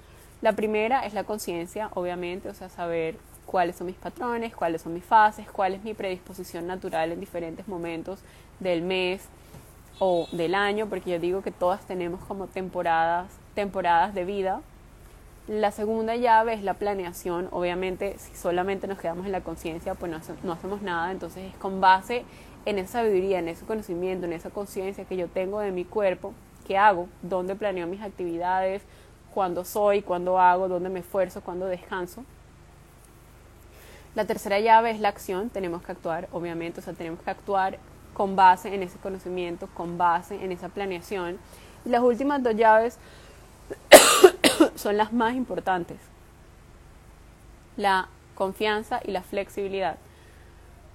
La 0.41 0.53
primera 0.53 1.05
es 1.05 1.13
la 1.13 1.23
conciencia, 1.23 1.91
obviamente, 1.93 2.49
o 2.49 2.53
sea, 2.55 2.69
saber 2.69 3.15
cuáles 3.45 3.75
son 3.75 3.87
mis 3.87 3.95
patrones, 3.95 4.55
cuáles 4.55 4.81
son 4.81 4.93
mis 4.93 5.03
fases, 5.03 5.49
cuál 5.49 5.73
es 5.73 5.83
mi 5.83 5.93
predisposición 5.93 6.67
natural 6.67 7.11
en 7.11 7.19
diferentes 7.19 7.67
momentos 7.67 8.19
del 8.59 8.81
mes, 8.81 9.27
o 10.03 10.27
del 10.31 10.55
año, 10.55 10.87
porque 10.87 11.11
yo 11.11 11.19
digo 11.19 11.43
que 11.43 11.51
todas 11.51 11.85
tenemos 11.85 12.21
como 12.21 12.47
temporadas, 12.47 13.31
temporadas 13.53 14.15
de 14.15 14.25
vida. 14.25 14.61
La 15.47 15.69
segunda 15.69 16.15
llave 16.15 16.55
es 16.55 16.63
la 16.63 16.73
planeación. 16.73 17.47
Obviamente, 17.51 18.17
si 18.17 18.35
solamente 18.35 18.87
nos 18.87 18.97
quedamos 18.97 19.27
en 19.27 19.31
la 19.31 19.41
conciencia, 19.41 19.93
pues 19.93 20.11
no, 20.43 20.53
hacemos 20.53 20.81
nada. 20.81 21.11
Entonces, 21.11 21.53
es 21.53 21.57
con 21.59 21.81
base 21.81 22.25
en 22.65 22.79
esa 22.79 22.93
sabiduría, 22.93 23.37
en 23.37 23.47
ese 23.47 23.63
conocimiento, 23.63 24.25
en 24.25 24.33
esa 24.33 24.49
conciencia 24.49 25.05
que 25.05 25.17
yo 25.17 25.27
tengo 25.27 25.59
de 25.59 25.71
mi 25.71 25.85
cuerpo, 25.85 26.33
qué 26.65 26.79
hago, 26.79 27.07
dónde 27.21 27.53
planeo 27.53 27.85
mis 27.85 28.01
actividades, 28.01 28.81
cuándo 29.35 29.63
soy, 29.63 30.01
cuándo 30.01 30.39
hago, 30.39 30.67
dónde 30.67 30.89
me 30.89 31.01
esfuerzo, 31.01 31.41
cuándo 31.41 31.67
descanso. 31.67 32.25
La 34.13 34.25
tercera 34.25 34.59
llave 34.59 34.91
es 34.91 34.99
la 34.99 35.09
acción, 35.09 35.49
tenemos 35.49 35.83
que 35.83 35.91
actuar, 35.91 36.27
obviamente, 36.33 36.81
o 36.81 36.83
sea, 36.83 36.93
tenemos 36.93 37.21
que 37.21 37.29
actuar 37.29 37.79
con 38.13 38.35
base 38.35 38.73
en 38.73 38.83
ese 38.83 38.97
conocimiento, 38.99 39.67
con 39.73 39.97
base 39.97 40.43
en 40.43 40.51
esa 40.51 40.69
planeación. 40.69 41.37
Y 41.85 41.89
las 41.89 42.01
últimas 42.01 42.43
dos 42.43 42.55
llaves 42.55 42.97
son 44.75 44.97
las 44.97 45.13
más 45.13 45.35
importantes. 45.35 45.97
La 47.77 48.09
confianza 48.35 48.99
y 49.05 49.11
la 49.11 49.23
flexibilidad. 49.23 49.97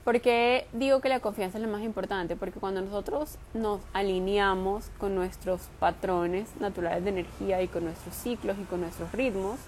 ¿Por 0.04 0.20
qué 0.20 0.68
digo 0.72 1.00
que 1.00 1.08
la 1.08 1.18
confianza 1.18 1.58
es 1.58 1.64
lo 1.64 1.70
más 1.70 1.82
importante? 1.82 2.36
Porque 2.36 2.60
cuando 2.60 2.80
nosotros 2.80 3.38
nos 3.54 3.80
alineamos 3.92 4.90
con 4.98 5.14
nuestros 5.14 5.62
patrones 5.80 6.48
naturales 6.60 7.02
de 7.02 7.10
energía 7.10 7.60
y 7.62 7.66
con 7.66 7.84
nuestros 7.84 8.14
ciclos 8.14 8.56
y 8.60 8.64
con 8.66 8.82
nuestros 8.82 9.10
ritmos, 9.10 9.58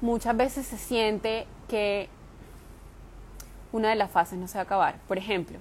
muchas 0.00 0.36
veces 0.36 0.66
se 0.66 0.76
siente 0.76 1.46
que 1.66 2.08
una 3.76 3.90
de 3.90 3.96
las 3.96 4.10
fases 4.10 4.38
no 4.38 4.48
se 4.48 4.54
va 4.54 4.62
a 4.62 4.64
acabar. 4.64 4.96
Por 5.06 5.18
ejemplo, 5.18 5.58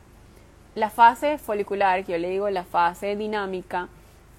la 0.73 0.89
fase 0.89 1.37
folicular, 1.37 2.03
que 2.03 2.13
yo 2.13 2.17
le 2.17 2.29
digo 2.29 2.49
la 2.49 2.63
fase 2.63 3.15
dinámica, 3.15 3.89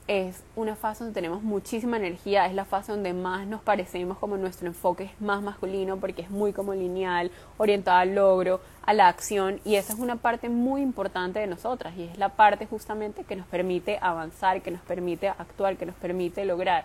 es 0.08 0.44
una 0.54 0.76
fase 0.76 1.02
donde 1.02 1.14
tenemos 1.14 1.42
muchísima 1.42 1.96
energía, 1.96 2.46
es 2.46 2.54
la 2.54 2.64
fase 2.64 2.92
donde 2.92 3.12
más 3.12 3.46
nos 3.46 3.60
parecemos 3.60 4.18
como 4.18 4.36
nuestro 4.36 4.68
enfoque 4.68 5.04
es 5.04 5.20
más 5.20 5.42
masculino 5.42 5.96
porque 5.96 6.22
es 6.22 6.30
muy 6.30 6.52
como 6.52 6.74
lineal, 6.74 7.32
orientada 7.58 8.00
al 8.00 8.14
logro, 8.14 8.60
a 8.84 8.94
la 8.94 9.08
acción 9.08 9.60
y 9.64 9.74
esa 9.74 9.92
es 9.92 9.98
una 9.98 10.16
parte 10.16 10.48
muy 10.48 10.80
importante 10.80 11.40
de 11.40 11.48
nosotras 11.48 11.94
y 11.96 12.04
es 12.04 12.18
la 12.18 12.28
parte 12.28 12.66
justamente 12.66 13.24
que 13.24 13.34
nos 13.34 13.46
permite 13.46 13.98
avanzar, 14.00 14.62
que 14.62 14.70
nos 14.70 14.82
permite 14.82 15.28
actuar, 15.28 15.76
que 15.76 15.86
nos 15.86 15.96
permite 15.96 16.44
lograr. 16.44 16.84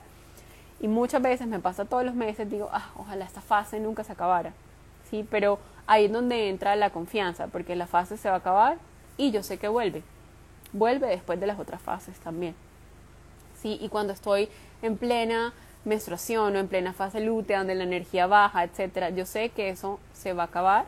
Y 0.79 0.87
muchas 0.87 1.21
veces 1.21 1.45
me 1.45 1.59
pasa 1.59 1.85
todos 1.85 2.03
los 2.03 2.15
meses, 2.15 2.49
digo, 2.49 2.69
ah, 2.73 2.89
ojalá 2.97 3.25
esta 3.25 3.41
fase 3.41 3.79
nunca 3.79 4.03
se 4.03 4.13
acabara, 4.13 4.51
¿sí? 5.11 5.27
Pero 5.29 5.59
ahí 5.91 6.05
es 6.05 6.11
donde 6.13 6.47
entra 6.47 6.77
la 6.77 6.89
confianza, 6.89 7.47
porque 7.47 7.75
la 7.75 7.85
fase 7.85 8.15
se 8.15 8.29
va 8.29 8.35
a 8.35 8.37
acabar 8.37 8.77
y 9.17 9.31
yo 9.31 9.43
sé 9.43 9.57
que 9.57 9.67
vuelve, 9.67 10.03
vuelve 10.71 11.07
después 11.07 11.37
de 11.37 11.47
las 11.47 11.59
otras 11.59 11.81
fases 11.81 12.17
también. 12.19 12.55
¿sí? 13.61 13.77
Y 13.81 13.89
cuando 13.89 14.13
estoy 14.13 14.47
en 14.81 14.95
plena 14.95 15.53
menstruación 15.83 16.55
o 16.55 16.59
en 16.59 16.69
plena 16.69 16.93
fase 16.93 17.19
lútea, 17.19 17.57
donde 17.57 17.75
la 17.75 17.83
energía 17.83 18.25
baja, 18.25 18.63
etcétera, 18.63 19.09
yo 19.09 19.25
sé 19.25 19.49
que 19.49 19.67
eso 19.67 19.99
se 20.13 20.31
va 20.31 20.43
a 20.43 20.45
acabar, 20.45 20.85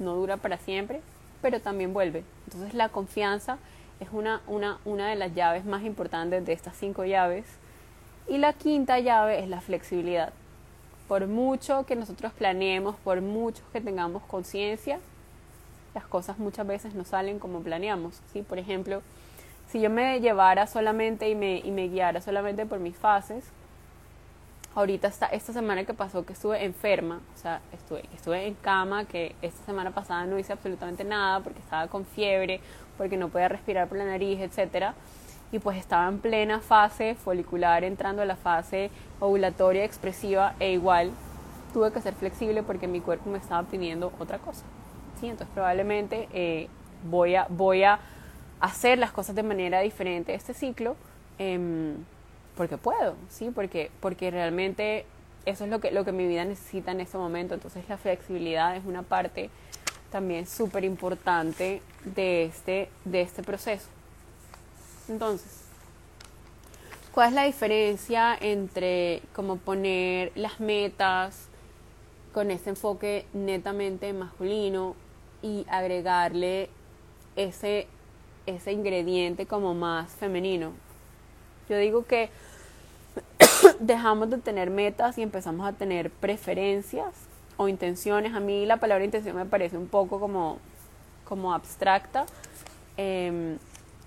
no 0.00 0.16
dura 0.16 0.38
para 0.38 0.58
siempre, 0.58 1.02
pero 1.40 1.60
también 1.60 1.92
vuelve. 1.92 2.24
Entonces 2.46 2.74
la 2.74 2.88
confianza 2.88 3.58
es 4.00 4.08
una, 4.10 4.40
una, 4.48 4.78
una 4.84 5.08
de 5.08 5.14
las 5.14 5.36
llaves 5.36 5.64
más 5.64 5.84
importantes 5.84 6.44
de 6.44 6.52
estas 6.52 6.74
cinco 6.76 7.04
llaves. 7.04 7.44
Y 8.26 8.38
la 8.38 8.54
quinta 8.54 8.98
llave 8.98 9.38
es 9.38 9.48
la 9.48 9.60
flexibilidad. 9.60 10.32
Por 11.10 11.26
mucho 11.26 11.86
que 11.86 11.96
nosotros 11.96 12.32
planeemos, 12.32 12.94
por 13.02 13.20
mucho 13.20 13.64
que 13.72 13.80
tengamos 13.80 14.22
conciencia, 14.22 15.00
las 15.92 16.04
cosas 16.04 16.38
muchas 16.38 16.64
veces 16.64 16.94
no 16.94 17.04
salen 17.04 17.40
como 17.40 17.62
planeamos. 17.62 18.20
¿sí? 18.32 18.42
Por 18.42 18.60
ejemplo, 18.60 19.02
si 19.68 19.80
yo 19.80 19.90
me 19.90 20.20
llevara 20.20 20.68
solamente 20.68 21.28
y 21.28 21.34
me, 21.34 21.58
y 21.58 21.72
me 21.72 21.88
guiara 21.88 22.20
solamente 22.20 22.64
por 22.64 22.78
mis 22.78 22.96
fases, 22.96 23.44
ahorita 24.76 25.08
está, 25.08 25.26
esta 25.26 25.52
semana 25.52 25.82
que 25.82 25.94
pasó 25.94 26.24
que 26.24 26.32
estuve 26.32 26.64
enferma, 26.64 27.20
o 27.34 27.38
sea, 27.38 27.60
estuve, 27.72 28.04
estuve 28.14 28.46
en 28.46 28.54
cama, 28.54 29.04
que 29.04 29.34
esta 29.42 29.66
semana 29.66 29.90
pasada 29.90 30.26
no 30.26 30.38
hice 30.38 30.52
absolutamente 30.52 31.02
nada 31.02 31.40
porque 31.40 31.58
estaba 31.58 31.88
con 31.88 32.06
fiebre, 32.06 32.60
porque 32.96 33.16
no 33.16 33.30
podía 33.30 33.48
respirar 33.48 33.88
por 33.88 33.98
la 33.98 34.04
nariz, 34.04 34.38
etcétera, 34.38 34.94
y 35.52 35.58
pues 35.58 35.76
estaba 35.78 36.08
en 36.08 36.18
plena 36.18 36.60
fase 36.60 37.14
folicular, 37.14 37.84
entrando 37.84 38.22
a 38.22 38.24
la 38.24 38.36
fase 38.36 38.90
ovulatoria 39.18 39.84
expresiva, 39.84 40.54
e 40.60 40.72
igual 40.72 41.10
tuve 41.72 41.92
que 41.92 42.00
ser 42.00 42.14
flexible 42.14 42.62
porque 42.62 42.86
mi 42.88 43.00
cuerpo 43.00 43.30
me 43.30 43.38
estaba 43.38 43.62
pidiendo 43.68 44.12
otra 44.18 44.38
cosa. 44.38 44.64
¿sí? 45.20 45.28
Entonces 45.28 45.52
probablemente 45.54 46.28
eh, 46.32 46.68
voy 47.08 47.34
a, 47.34 47.46
voy 47.48 47.82
a 47.84 48.00
hacer 48.60 48.98
las 48.98 49.12
cosas 49.12 49.34
de 49.34 49.42
manera 49.42 49.80
diferente 49.80 50.34
este 50.34 50.54
ciclo, 50.54 50.96
em, 51.38 51.94
porque 52.56 52.76
puedo, 52.76 53.14
¿sí? 53.28 53.50
Porque, 53.54 53.90
porque 54.00 54.30
realmente 54.30 55.06
eso 55.46 55.64
es 55.64 55.70
lo 55.70 55.80
que, 55.80 55.90
lo 55.90 56.04
que 56.04 56.12
mi 56.12 56.26
vida 56.26 56.44
necesita 56.44 56.92
en 56.92 57.00
este 57.00 57.16
momento. 57.16 57.54
Entonces 57.54 57.88
la 57.88 57.96
flexibilidad 57.96 58.76
es 58.76 58.84
una 58.84 59.02
parte 59.02 59.50
también 60.10 60.46
súper 60.46 60.84
importante 60.84 61.80
de 62.04 62.44
este, 62.44 62.90
de 63.04 63.22
este 63.22 63.42
proceso. 63.42 63.88
Entonces, 65.10 65.64
¿cuál 67.12 67.28
es 67.28 67.34
la 67.34 67.44
diferencia 67.44 68.34
entre 68.40 69.20
como 69.34 69.56
poner 69.56 70.32
las 70.34 70.60
metas 70.60 71.48
con 72.32 72.50
este 72.50 72.70
enfoque 72.70 73.26
netamente 73.34 74.12
masculino 74.12 74.94
y 75.42 75.66
agregarle 75.68 76.70
ese 77.36 77.88
ese 78.46 78.72
ingrediente 78.72 79.46
como 79.46 79.74
más 79.74 80.10
femenino. 80.12 80.72
Yo 81.68 81.76
digo 81.76 82.04
que 82.04 82.30
dejamos 83.80 84.30
de 84.30 84.38
tener 84.38 84.70
metas 84.70 85.18
y 85.18 85.22
empezamos 85.22 85.66
a 85.66 85.72
tener 85.72 86.10
preferencias 86.10 87.14
o 87.56 87.68
intenciones. 87.68 88.34
A 88.34 88.40
mí 88.40 88.66
la 88.66 88.78
palabra 88.78 89.04
intención 89.04 89.36
me 89.36 89.46
parece 89.46 89.76
un 89.76 89.86
poco 89.86 90.18
como, 90.20 90.58
como 91.24 91.52
abstracta. 91.52 92.26
Em, 92.96 93.58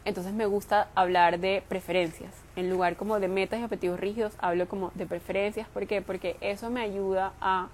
entonces 0.05 0.33
me 0.33 0.45
gusta 0.45 0.87
hablar 0.95 1.39
de 1.39 1.63
preferencias. 1.67 2.33
En 2.55 2.69
lugar 2.69 2.95
como 2.95 3.19
de 3.19 3.27
metas 3.27 3.59
y 3.59 3.63
objetivos 3.63 3.99
rígidos, 3.99 4.33
hablo 4.39 4.67
como 4.67 4.91
de 4.95 5.05
preferencias. 5.05 5.67
¿Por 5.69 5.87
qué? 5.87 6.01
Porque 6.01 6.37
eso 6.41 6.69
me 6.69 6.81
ayuda 6.81 7.33
a, 7.41 7.69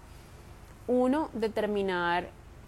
uno, 0.88 1.30
determinar 1.34 2.28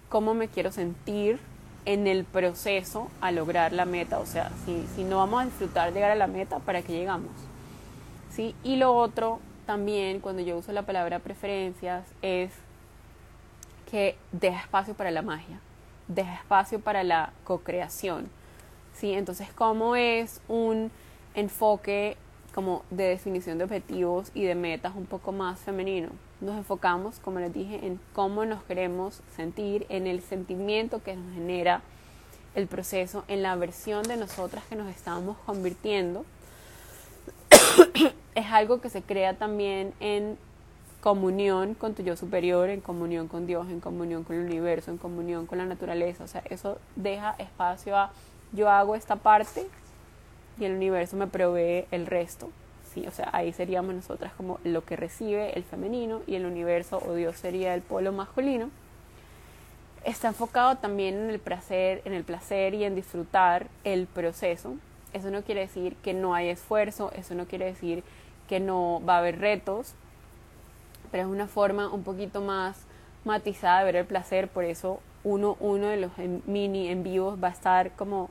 cómo 0.09 0.33
me 0.33 0.47
quiero 0.47 0.71
sentir 0.71 1.39
en 1.85 2.05
el 2.05 2.23
proceso 2.23 3.09
a 3.19 3.31
lograr 3.31 3.73
la 3.73 3.85
meta. 3.85 4.19
O 4.19 4.25
sea, 4.25 4.51
si, 4.65 4.85
si 4.95 5.03
no 5.03 5.17
vamos 5.17 5.41
a 5.41 5.45
disfrutar 5.45 5.93
llegar 5.93 6.11
a 6.11 6.15
la 6.15 6.27
meta, 6.27 6.59
¿para 6.59 6.81
qué 6.81 6.93
llegamos? 6.93 7.31
¿Sí? 8.31 8.55
Y 8.63 8.75
lo 8.75 8.93
otro 8.95 9.39
también, 9.65 10.19
cuando 10.19 10.41
yo 10.41 10.57
uso 10.57 10.71
la 10.71 10.83
palabra 10.83 11.19
preferencias, 11.19 12.03
es 12.21 12.51
que 13.89 14.15
deja 14.31 14.61
espacio 14.61 14.93
para 14.93 15.11
la 15.11 15.21
magia, 15.21 15.59
deja 16.07 16.35
espacio 16.35 16.79
para 16.79 17.03
la 17.03 17.33
co-creación. 17.43 18.29
¿Sí? 18.93 19.13
Entonces, 19.13 19.49
¿cómo 19.53 19.95
es 19.95 20.41
un 20.47 20.91
enfoque 21.33 22.17
como 22.53 22.83
de 22.89 23.05
definición 23.05 23.57
de 23.57 23.63
objetivos 23.63 24.31
y 24.33 24.43
de 24.43 24.55
metas 24.55 24.93
un 24.95 25.05
poco 25.05 25.31
más 25.31 25.59
femenino? 25.59 26.09
nos 26.41 26.57
enfocamos, 26.57 27.19
como 27.19 27.39
les 27.39 27.53
dije, 27.53 27.85
en 27.85 27.99
cómo 28.13 28.45
nos 28.45 28.63
queremos 28.63 29.21
sentir, 29.35 29.85
en 29.89 30.07
el 30.07 30.21
sentimiento 30.21 31.01
que 31.03 31.15
nos 31.15 31.33
genera 31.33 31.81
el 32.55 32.67
proceso, 32.67 33.23
en 33.27 33.43
la 33.43 33.55
versión 33.55 34.03
de 34.03 34.17
nosotras 34.17 34.63
que 34.67 34.75
nos 34.75 34.89
estamos 34.89 35.37
convirtiendo. 35.45 36.25
es 38.35 38.45
algo 38.47 38.81
que 38.81 38.89
se 38.89 39.03
crea 39.03 39.35
también 39.37 39.93
en 39.99 40.37
comunión 40.99 41.75
con 41.75 41.93
tu 41.93 42.03
yo 42.03 42.17
superior, 42.17 42.69
en 42.69 42.81
comunión 42.81 43.27
con 43.27 43.45
Dios, 43.45 43.69
en 43.69 43.79
comunión 43.79 44.23
con 44.23 44.35
el 44.35 44.45
universo, 44.45 44.91
en 44.91 44.97
comunión 44.97 45.45
con 45.45 45.59
la 45.59 45.65
naturaleza. 45.65 46.23
O 46.23 46.27
sea, 46.27 46.41
eso 46.49 46.79
deja 46.95 47.35
espacio 47.37 47.95
a 47.95 48.11
yo 48.51 48.69
hago 48.69 48.95
esta 48.95 49.15
parte 49.15 49.67
y 50.59 50.65
el 50.65 50.73
universo 50.73 51.15
me 51.17 51.27
provee 51.27 51.85
el 51.91 52.05
resto. 52.05 52.49
¿sí? 52.93 53.05
O 53.07 53.11
sea, 53.11 53.29
ahí 53.33 53.53
seríamos 53.53 53.95
nosotras 53.95 54.33
como 54.35 54.59
lo 54.63 54.83
que 54.85 54.95
recibe 54.95 55.57
el 55.57 55.63
femenino 55.63 56.21
y 56.27 56.35
el 56.35 56.45
universo 56.45 57.01
o 57.05 57.13
Dios 57.13 57.37
sería 57.37 57.73
el 57.73 57.81
polo 57.81 58.11
masculino. 58.11 58.69
Está 60.03 60.29
enfocado 60.29 60.77
también 60.77 61.15
en 61.15 61.29
el 61.29 61.39
placer, 61.39 62.01
en 62.05 62.13
el 62.13 62.23
placer 62.23 62.73
y 62.73 62.83
en 62.83 62.95
disfrutar 62.95 63.67
el 63.83 64.07
proceso. 64.07 64.75
Eso 65.13 65.29
no 65.29 65.43
quiere 65.43 65.61
decir 65.61 65.95
que 65.97 66.13
no 66.13 66.33
hay 66.33 66.49
esfuerzo, 66.49 67.11
eso 67.15 67.35
no 67.35 67.45
quiere 67.45 67.65
decir 67.65 68.03
que 68.47 68.59
no 68.59 69.01
va 69.07 69.15
a 69.15 69.19
haber 69.19 69.39
retos, 69.39 69.93
pero 71.11 71.23
es 71.23 71.29
una 71.29 71.47
forma 71.47 71.89
un 71.89 72.03
poquito 72.03 72.41
más 72.41 72.85
matizada 73.25 73.79
de 73.79 73.85
ver 73.85 73.95
el 73.97 74.05
placer, 74.05 74.47
por 74.47 74.63
eso 74.63 74.99
uno, 75.23 75.55
uno 75.59 75.87
de 75.87 75.97
los 75.97 76.11
mini 76.45 76.87
en 76.87 77.03
vivos 77.03 77.41
va 77.41 77.49
a 77.49 77.51
estar 77.51 77.91
como 77.91 78.29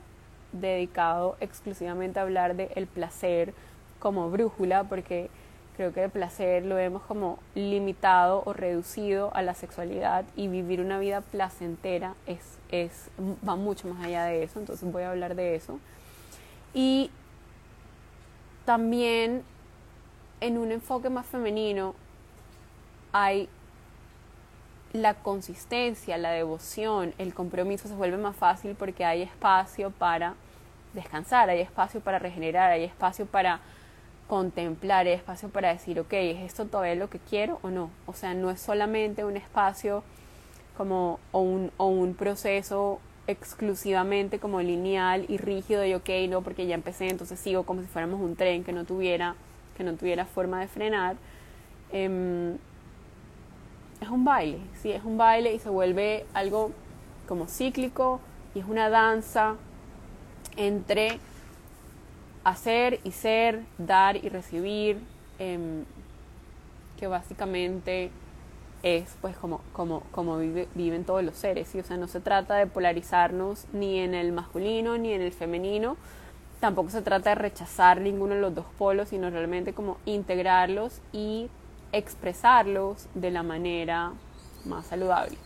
dedicado 0.51 1.37
exclusivamente 1.39 2.19
a 2.19 2.23
hablar 2.23 2.55
del 2.55 2.69
el 2.75 2.87
placer, 2.87 3.53
como 3.99 4.29
brújula 4.29 4.83
porque 4.85 5.29
creo 5.77 5.93
que 5.93 6.03
el 6.03 6.11
placer 6.11 6.65
lo 6.65 6.77
hemos 6.77 7.01
como 7.03 7.39
limitado 7.55 8.43
o 8.45 8.53
reducido 8.53 9.33
a 9.33 9.41
la 9.41 9.53
sexualidad 9.53 10.25
y 10.35 10.47
vivir 10.47 10.81
una 10.81 10.99
vida 10.99 11.21
placentera 11.21 12.15
es, 12.27 12.57
es, 12.69 13.09
va 13.47 13.55
mucho 13.55 13.87
más 13.87 14.03
allá 14.05 14.25
de 14.25 14.43
eso, 14.43 14.59
entonces 14.59 14.91
voy 14.91 15.03
a 15.03 15.11
hablar 15.11 15.35
de 15.35 15.55
eso. 15.55 15.79
Y 16.73 17.09
también 18.65 19.43
en 20.39 20.57
un 20.57 20.71
enfoque 20.71 21.09
más 21.09 21.25
femenino 21.25 21.95
hay 23.13 23.49
la 24.93 25.13
consistencia, 25.15 26.17
la 26.17 26.31
devoción, 26.31 27.13
el 27.17 27.33
compromiso 27.33 27.87
se 27.87 27.93
vuelve 27.93 28.17
más 28.17 28.35
fácil 28.35 28.75
porque 28.77 29.05
hay 29.05 29.21
espacio 29.21 29.91
para 29.91 30.35
descansar, 30.93 31.49
hay 31.49 31.61
espacio 31.61 32.01
para 32.01 32.19
regenerar, 32.19 32.71
hay 32.71 32.83
espacio 32.83 33.25
para 33.25 33.61
contemplar 34.27 35.07
el 35.07 35.13
espacio 35.13 35.49
para 35.49 35.73
decir, 35.73 35.99
ok, 35.99 36.13
¿es 36.13 36.39
esto 36.39 36.65
todavía 36.65 36.95
lo 36.95 37.09
que 37.09 37.19
quiero 37.19 37.59
o 37.63 37.69
no? 37.69 37.89
O 38.05 38.13
sea, 38.13 38.33
no 38.33 38.49
es 38.49 38.59
solamente 38.59 39.25
un 39.25 39.37
espacio 39.37 40.03
como 40.77 41.19
o 41.31 41.39
un, 41.39 41.71
o 41.77 41.87
un 41.87 42.13
proceso 42.13 42.99
exclusivamente 43.27 44.39
como 44.39 44.61
lineal 44.61 45.25
y 45.27 45.37
rígido 45.37 45.85
y 45.85 45.93
ok, 45.93 46.09
no, 46.29 46.41
porque 46.41 46.65
ya 46.65 46.75
empecé, 46.75 47.09
entonces 47.09 47.39
sigo 47.39 47.63
como 47.63 47.81
si 47.81 47.87
fuéramos 47.87 48.19
un 48.19 48.35
tren 48.35 48.63
que 48.63 48.73
no 48.73 48.83
tuviera, 48.85 49.35
que 49.77 49.83
no 49.83 49.93
tuviera 49.95 50.25
forma 50.25 50.59
de 50.59 50.67
frenar. 50.67 51.15
Em, 51.91 52.57
es 54.01 54.09
un 54.09 54.25
baile, 54.25 54.59
sí, 54.81 54.91
es 54.91 55.03
un 55.03 55.17
baile 55.17 55.53
y 55.53 55.59
se 55.59 55.69
vuelve 55.69 56.25
algo 56.33 56.71
como 57.27 57.47
cíclico 57.47 58.19
y 58.53 58.59
es 58.59 58.65
una 58.65 58.89
danza 58.89 59.55
entre 60.57 61.19
hacer 62.43 62.99
y 63.03 63.11
ser, 63.11 63.61
dar 63.77 64.17
y 64.17 64.27
recibir, 64.27 64.99
em, 65.39 65.85
que 66.99 67.07
básicamente 67.07 68.11
es 68.83 69.15
pues 69.21 69.37
como, 69.37 69.61
como, 69.73 70.01
como 70.11 70.37
viven 70.37 71.05
todos 71.05 71.23
los 71.23 71.35
seres. 71.35 71.73
O 71.75 71.83
sea, 71.83 71.97
no 71.97 72.07
se 72.07 72.19
trata 72.19 72.55
de 72.55 72.65
polarizarnos 72.65 73.65
ni 73.71 73.99
en 73.99 74.15
el 74.15 74.31
masculino 74.31 74.97
ni 74.97 75.13
en 75.13 75.21
el 75.21 75.31
femenino, 75.31 75.95
tampoco 76.59 76.89
se 76.89 77.01
trata 77.01 77.31
de 77.31 77.35
rechazar 77.35 78.01
ninguno 78.01 78.35
de 78.35 78.41
los 78.41 78.55
dos 78.55 78.65
polos, 78.77 79.09
sino 79.09 79.29
realmente 79.29 79.73
como 79.73 79.97
integrarlos 80.05 81.01
y 81.13 81.49
expresarlos 81.91 83.07
de 83.13 83.31
la 83.31 83.43
manera 83.43 84.13
más 84.65 84.85
saludable. 84.87 85.37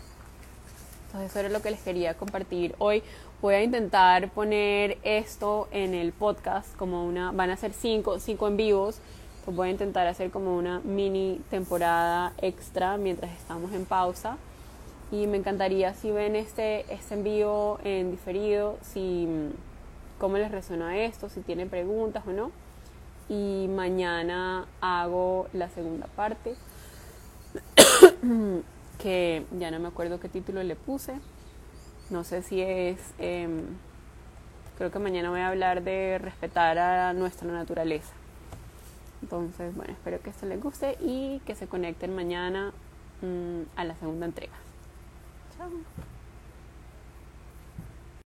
Entonces 1.08 1.32
eso 1.32 1.40
era 1.40 1.50
lo 1.50 1.62
que 1.62 1.72
les 1.72 1.82
quería 1.82 2.16
compartir 2.16 2.76
hoy. 2.78 3.04
Voy 3.42 3.56
a 3.56 3.64
intentar 3.64 4.30
poner 4.32 4.98
esto 5.04 5.68
en 5.72 5.94
el 5.94 6.12
podcast 6.12 6.76
como 6.76 7.06
una, 7.06 7.32
van 7.32 7.50
a 7.50 7.58
ser 7.58 7.74
cinco, 7.74 8.20
cinco 8.20 8.48
en 8.48 8.58
vivos. 8.58 9.00
Voy 9.46 9.68
a 9.68 9.72
intentar 9.72 10.08
hacer 10.08 10.32
como 10.32 10.58
una 10.58 10.80
mini 10.80 11.42
temporada 11.52 12.34
extra 12.42 12.98
mientras 12.98 13.32
estamos 13.34 13.72
en 13.74 13.86
pausa. 13.86 14.38
Y 15.12 15.28
me 15.28 15.38
encantaría 15.38 15.94
si 15.94 16.10
ven 16.12 16.36
este, 16.36 16.92
este 16.92 17.14
en 17.14 17.24
vivo 17.24 17.80
en 17.84 18.10
diferido, 18.10 18.78
si 18.82 19.28
cómo 20.18 20.38
les 20.38 20.52
resuena 20.52 20.98
esto, 20.98 21.30
si 21.30 21.42
tienen 21.42 21.70
preguntas 21.70 22.24
o 22.28 22.32
no. 22.32 22.52
Y 23.28 23.68
mañana 23.68 24.66
hago 24.82 25.48
la 25.54 25.70
segunda 25.70 26.08
parte, 26.08 26.56
que 29.00 29.46
ya 29.58 29.72
no 29.72 29.80
me 29.80 29.88
acuerdo 29.88 30.20
qué 30.20 30.30
título 30.30 30.62
le 30.64 30.76
puse. 30.76 31.16
No 32.10 32.24
sé 32.24 32.44
si 32.44 32.62
es, 32.62 33.00
em, 33.18 33.64
creo 34.78 34.92
que 34.92 35.00
mañana 35.00 35.32
voy 35.32 35.40
a 35.40 35.48
hablar 35.48 35.84
de 35.84 36.20
respetar 36.20 36.78
a 36.78 37.14
nuestra 37.14 37.52
naturaleza. 37.52 38.14
Entonces, 39.24 39.76
bueno, 39.76 39.94
espero 39.94 40.22
que 40.22 40.30
esto 40.30 40.46
les 40.46 40.62
guste 40.62 40.98
y 41.02 41.40
que 41.46 41.56
se 41.56 41.68
conecten 41.68 42.16
mañana 42.16 42.74
mm, 43.22 43.62
a 43.76 43.84
la 43.86 43.96
segunda 43.96 44.28
entrega. 44.28 44.54
Chao. 45.58 45.72